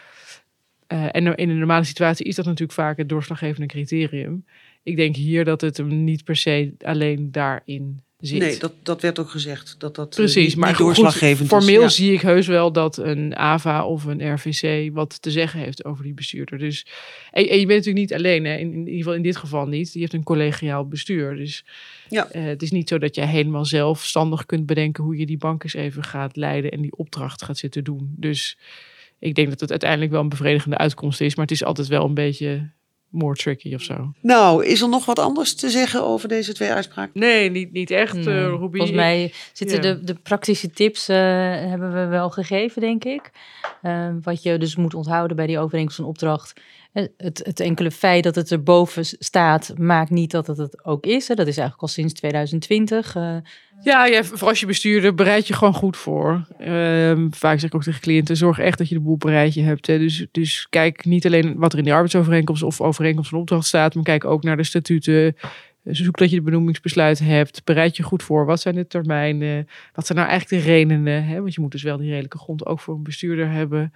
Eh, 0.86 1.04
en 1.10 1.36
in 1.36 1.50
een 1.50 1.58
normale 1.58 1.84
situatie 1.84 2.26
is 2.26 2.34
dat 2.34 2.44
natuurlijk 2.44 2.72
vaak 2.72 2.96
het 2.96 3.08
doorslaggevende 3.08 3.66
criterium. 3.66 4.44
Ik 4.82 4.96
denk 4.96 5.16
hier 5.16 5.44
dat 5.44 5.60
het 5.60 5.76
hem 5.76 6.04
niet 6.04 6.24
per 6.24 6.36
se 6.36 6.74
alleen 6.78 7.32
daarin 7.32 8.00
zit. 8.20 8.38
Nee, 8.38 8.59
dat, 8.59 8.72
dat 8.83 9.02
werd 9.02 9.18
ook 9.18 9.30
gezegd. 9.30 9.74
Dat 9.78 9.94
dat 9.94 10.11
eh, 10.11 10.16
Precies, 10.16 10.54
maar 10.54 10.74
goed, 10.74 10.87
doorslaggevend 10.87 11.40
is. 11.40 11.56
formeel 11.59 11.80
Ja. 11.80 11.88
zie 11.88 12.12
ik 12.12 12.20
heus 12.20 12.46
wel 12.46 12.72
dat 12.72 12.96
een 12.96 13.37
AVA 13.37 13.85
of 13.85 14.04
een 14.04 14.33
RVC 14.35 14.90
wat 14.94 15.22
te 15.22 15.30
zeggen 15.30 15.61
heeft 15.61 15.85
over 15.85 16.04
die 16.04 16.14
bestuurder. 16.14 16.59
Dus, 16.59 16.87
en, 17.30 17.48
en 17.48 17.59
je 17.59 17.66
bent 17.66 17.78
natuurlijk 17.87 17.96
niet 18.11 18.14
alleen, 18.14 18.44
hè? 18.44 18.56
In, 18.56 18.72
in 18.72 18.78
ieder 18.78 18.96
geval 18.96 19.14
in 19.14 19.22
dit 19.22 19.37
geval 19.37 19.66
niet. 19.66 19.92
Je 19.92 20.00
hebt 20.00 20.12
een 20.12 20.22
collegiaal 20.22 20.87
bestuur. 20.88 21.37
Dus 21.37 21.64
Ja. 22.09 22.28
eh, 22.30 22.44
het 22.44 22.62
is 22.62 22.70
niet 22.70 22.88
zo 22.88 22.98
dat 22.98 23.14
jij 23.14 23.26
helemaal 23.26 23.64
zelfstandig 23.64 24.46
kunt 24.46 24.66
bedenken 24.66 25.04
hoe 25.04 25.16
je 25.16 25.26
die 25.26 25.38
bank 25.38 25.62
eens 25.64 25.74
even 25.74 26.04
gaat 26.04 26.37
leiden 26.37 26.70
en 26.70 26.80
die 26.80 26.96
opdracht 26.96 27.42
gaat 27.42 27.59
zitten 27.59 27.85
doen. 27.85 28.14
Dus 28.16 28.59
ik 29.18 29.35
denk 29.35 29.48
dat 29.50 29.61
het 29.61 29.70
uiteindelijk 29.70 30.11
wel 30.11 30.20
een 30.20 30.28
bevredigende 30.28 30.76
uitkomst 30.78 31.20
is, 31.20 31.35
maar 31.35 31.44
het 31.44 31.54
is 31.54 31.64
altijd 31.64 31.88
wel 31.88 32.04
een 32.04 32.14
beetje 32.14 32.70
more 33.11 33.35
tricky 33.35 33.75
of 33.75 33.83
zo. 33.83 34.12
Nou, 34.20 34.64
is 34.64 34.81
er 34.81 34.88
nog 34.88 35.05
wat 35.05 35.18
anders 35.18 35.55
te 35.55 35.70
zeggen 35.70 36.05
over 36.05 36.29
deze 36.29 36.55
twee 36.55 36.73
uitspraken? 36.73 37.20
Nee, 37.20 37.51
niet, 37.51 37.73
niet 37.73 37.90
echt, 37.90 38.14
Nee, 38.14 38.25
eh 38.25 38.44
Ruby. 38.44 38.77
Volgens 38.77 38.90
mij 38.90 39.33
zitten 39.53 39.77
ja. 39.77 39.83
de, 39.83 40.05
de 40.05 40.14
praktische 40.14 40.70
tips 40.70 41.09
eh, 41.09 41.16
hebben 41.51 41.92
we 41.92 42.07
wel 42.07 42.31
gegeven, 42.31 42.81
denk 42.81 43.05
ik. 43.05 43.31
Eh, 43.83 44.09
wat 44.23 44.42
je 44.42 44.59
dus 44.59 44.77
moet 44.77 44.94
onthouden 44.94 45.37
bij 45.37 45.46
die 45.46 45.59
overeenkomst 45.59 45.96
van 45.96 46.07
opdracht. 46.07 46.61
Het, 46.92 47.40
het 47.44 47.61
enkele 47.61 47.90
feit 47.90 48.24
dat 48.24 48.35
het 48.35 48.50
erboven 48.50 49.05
staat, 49.05 49.72
maakt 49.79 50.11
niet 50.11 50.31
dat 50.31 50.46
het 50.46 50.57
het 50.57 50.85
ook 50.85 51.07
is. 51.07 51.29
Hè. 51.29 51.35
Dat 51.35 51.46
is 51.46 51.57
eigenlijk 51.57 51.83
al 51.83 51.88
sinds 51.88 52.12
2020. 52.12 53.16
eh. 53.16 53.37
Ja, 53.83 54.07
ja, 54.07 54.24
voor 54.24 54.48
als 54.48 54.61
je 54.61 54.66
bestuurder, 54.66 55.14
bereid 55.14 55.46
je 55.46 55.55
gewoon 55.55 55.74
goed 55.74 55.96
voor. 55.96 56.46
Ehm, 56.59 57.26
vaak 57.31 57.59
zeg 57.61 57.68
ik 57.68 57.74
ook 57.74 57.83
tegen 57.83 58.00
cliënten, 58.00 58.37
zorg 58.37 58.59
echt 58.59 58.79
dat 58.79 58.88
je 58.88 58.94
de 58.94 59.00
boel 59.00 59.16
bereid 59.16 59.55
je 59.55 59.62
hebt. 59.62 59.87
Hè. 59.87 59.98
Dus, 59.98 60.26
dus 60.31 60.66
kijk 60.70 61.05
niet 61.05 61.26
alleen 61.26 61.55
wat 61.57 61.72
er 61.72 61.79
in 61.79 61.85
die 61.85 61.92
arbeidsovereenkomst 61.92 62.62
of 62.62 62.81
overeenkomst 62.81 63.31
van 63.31 63.38
opdracht 63.38 63.66
staat, 63.66 63.94
maar 63.94 64.05
kijk 64.05 64.24
ook 64.24 64.42
naar 64.42 64.57
de 64.57 64.64
statuten. 64.64 65.37
Zoek 65.85 66.18
dat 66.18 66.31
je 66.31 66.37
de 66.37 66.42
benoemingsbesluit 66.42 67.18
hebt. 67.18 67.64
Bereid 67.64 67.96
je 67.96 68.03
goed 68.03 68.22
voor. 68.22 68.46
Wat 68.46 68.61
zijn 68.61 68.74
de 68.74 68.87
termijnen? 68.87 69.68
Wat 69.92 70.07
zijn 70.07 70.18
nou 70.18 70.31
eigenlijk 70.31 70.62
de 70.62 70.70
redenen? 70.70 71.24
Hè? 71.24 71.40
Want 71.40 71.55
je 71.55 71.61
moet 71.61 71.72
dus 71.72 71.83
wel 71.83 71.96
die 71.96 72.09
redelijke 72.09 72.38
grond 72.38 72.66
ook 72.66 72.81
voor 72.81 72.94
een 72.94 73.03
bestuurder 73.03 73.50
hebben. 73.50 73.92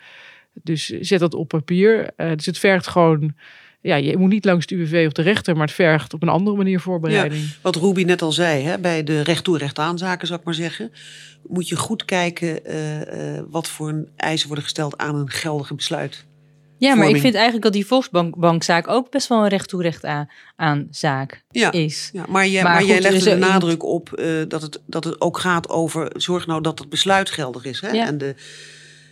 Dus 0.63 0.87
zet 0.87 1.21
dat 1.21 1.35
op 1.35 1.49
papier. 1.49 2.11
Eh, 2.17 2.37
dus 2.37 2.47
het 2.47 2.59
vergt 2.59 2.87
gewoon... 2.87 3.35
Ja, 3.81 3.97
je 3.97 4.17
moet 4.17 4.31
niet 4.31 4.45
langs 4.45 4.67
de 4.67 4.75
UWV 4.75 5.05
of 5.07 5.13
de 5.13 5.23
rechter, 5.23 5.57
maar 5.57 5.67
het 5.67 5.75
vergt 5.75 6.15
op 6.15 6.23
een 6.23 6.29
andere 6.29 6.57
manier 6.57 6.81
voorbereiding. 6.81 7.45
Wat 7.61 7.77
Ruby 7.77 8.03
net 8.03 8.23
al 8.23 8.33
zei, 8.33 8.63
hè, 8.63 8.79
bij 8.79 9.05
de 9.05 9.21
recht 9.21 9.45
toe 9.45 9.59
recht 9.59 9.79
aan 9.79 9.99
zaken, 9.99 10.27
zou 10.27 10.39
ik 10.39 10.45
maar 10.45 10.55
zeggen, 10.55 10.93
moet 11.47 11.69
je 11.69 11.77
goed 11.77 12.05
kijken 12.05 12.65
eh, 12.65 13.37
eh, 13.37 13.45
wat 13.51 13.69
voor 13.69 13.89
een 13.89 14.09
eisen 14.17 14.47
worden 14.47 14.65
gesteld 14.65 14.99
aan 14.99 15.15
een 15.15 15.31
geldige 15.31 15.75
besluit. 15.75 16.25
Ja, 16.79 16.95
maar 16.95 17.09
ik 17.09 17.21
vind 17.21 17.35
eigenlijk 17.35 17.65
dat 17.65 17.73
die 17.73 17.87
Volksbankzaak 17.87 18.89
ook 18.89 19.11
best 19.11 19.29
wel 19.29 19.43
een 19.43 19.49
recht 19.49 19.69
toe 19.69 19.83
recht 19.83 20.05
aan, 20.05 20.31
aan 20.57 20.87
zaak 20.91 21.45
Ja. 21.51 21.73
is. 21.73 22.11
Ja, 22.13 22.25
maar 22.29 22.47
jij, 22.49 22.63
Maar 22.63 22.73
maar 22.73 22.85
jij 22.85 22.95
goed, 22.95 23.03
legt 23.03 23.15
dus 23.15 23.27
er 23.27 23.41
de 23.41 23.47
nadruk 23.47 23.83
op 23.85 24.13
eh, 24.13 24.27
dat, 24.49 24.63
het, 24.63 24.83
dat 24.87 25.05
het 25.05 25.21
ook 25.21 25.39
gaat 25.39 25.69
over, 25.69 26.11
zorg 26.17 26.47
nou 26.47 26.61
dat 26.61 26.79
het 26.79 26.89
besluit 26.89 27.31
geldig 27.31 27.65
is. 27.65 27.81
Hè? 27.81 27.91
Ja. 27.91 28.07
En 28.07 28.19
de, 28.19 28.35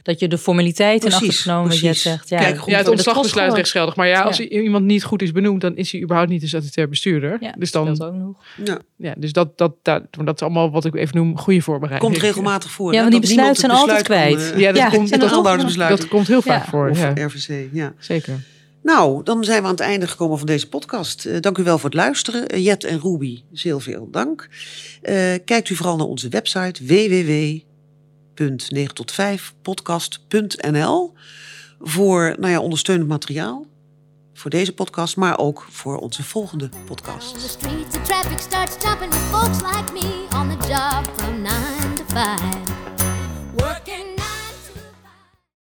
Dat 0.02 0.20
je 0.20 0.28
de 0.28 0.38
formaliteiten 0.38 1.08
in 1.08 1.14
acht 1.14 1.38
genomen, 1.38 1.68
precies. 1.68 2.02
zegt. 2.02 2.28
Ja, 2.28 2.38
Kijk, 2.38 2.58
goed, 2.58 2.70
Ja, 2.70 2.76
het 2.76 2.84
dat 2.84 2.94
ontslagbesluit 2.94 3.54
rechtsgeldig. 3.54 3.96
Maar 3.96 4.06
ja, 4.08 4.20
als 4.22 4.36
Ja. 4.36 4.44
iemand 4.44 4.84
niet 4.84 5.04
goed 5.04 5.22
is 5.22 5.32
benoemd, 5.32 5.60
dan 5.60 5.76
is 5.76 5.92
hij 5.92 6.00
überhaupt 6.02 6.30
niet 6.30 6.42
een 6.42 6.48
statutair 6.48 6.88
bestuurder. 6.88 7.36
Ja, 7.40 7.54
dus 7.58 7.70
dat 7.70 7.86
dan, 7.86 7.94
speelt 7.96 8.10
ook 8.10 8.16
nog. 8.18 8.36
ja, 8.64 8.78
ja, 8.96 9.14
dus 9.16 9.32
dat, 9.32 9.58
dat, 9.58 9.74
dat, 9.82 10.02
dat 10.24 10.34
is 10.34 10.40
allemaal 10.42 10.70
wat 10.70 10.84
ik 10.84 10.94
even 10.94 11.16
noem 11.16 11.38
goede 11.38 11.60
voorbereiding. 11.60 12.12
komt 12.12 12.22
regelmatig 12.24 12.70
voor. 12.70 12.92
Ja, 12.92 12.98
want 12.98 13.10
die 13.10 13.20
dat 13.20 13.28
besluiten 13.28 13.60
zijn 13.60 13.72
altijd 13.72 14.02
kwijt. 14.02 14.52
Ja, 14.56 14.68
dat 14.68 14.76
Ja, 14.76 14.88
komt 14.88 15.08
de 15.10 15.18
dat 15.18 16.08
komt 16.08 16.26
heel 16.26 16.42
vaak 16.42 16.64
Ja. 16.64 16.70
voor. 16.70 16.88
of 16.90 16.98
Ja, 16.98 17.12
RVC. 17.14 17.68
Ja. 17.72 17.92
zeker. 17.98 18.40
Nou, 18.82 19.22
dan 19.22 19.44
zijn 19.44 19.58
we 19.60 19.64
aan 19.64 19.70
het 19.70 19.80
einde 19.80 20.06
gekomen 20.06 20.38
van 20.38 20.46
deze 20.46 20.68
podcast. 20.68 21.24
Eh, 21.26 21.40
dank 21.40 21.58
u 21.58 21.62
wel 21.62 21.78
voor 21.78 21.90
het 21.90 21.98
luisteren. 21.98 22.46
Eh, 22.48 22.64
Jet 22.64 22.84
en 22.84 23.00
Ruby, 23.00 23.42
heel 23.52 23.80
veel 23.80 24.08
dank. 24.10 24.48
Eh, 25.02 25.14
kijkt 25.44 25.68
u 25.70 25.74
vooral 25.74 25.96
naar 25.96 26.06
onze 26.06 26.28
website 26.28 26.84
www.9 28.34 28.92
tot 28.92 29.12
5 29.12 29.54
podcast.nl 29.62 31.14
voor 31.80 32.36
nou 32.38 32.52
ja, 32.52 32.60
ondersteunend 32.60 33.08
materiaal 33.08 33.66
voor 34.34 34.50
deze 34.50 34.72
podcast, 34.72 35.16
maar 35.16 35.38
ook 35.38 35.66
voor 35.70 35.96
onze 35.96 36.22
volgende 36.22 36.68
podcast. 36.86 37.58
The 37.90 38.00
traffic 38.02 38.40
starts 38.40 38.84
jumping 38.84 39.12
with 39.12 39.22
folks 39.22 39.60
like 39.60 39.92
me 39.92 40.26
on 40.36 40.58
the 40.58 40.68
job 40.68 41.20
from 41.20 41.42
nine 41.42 41.94
to 41.94 42.04
five. 42.04 42.71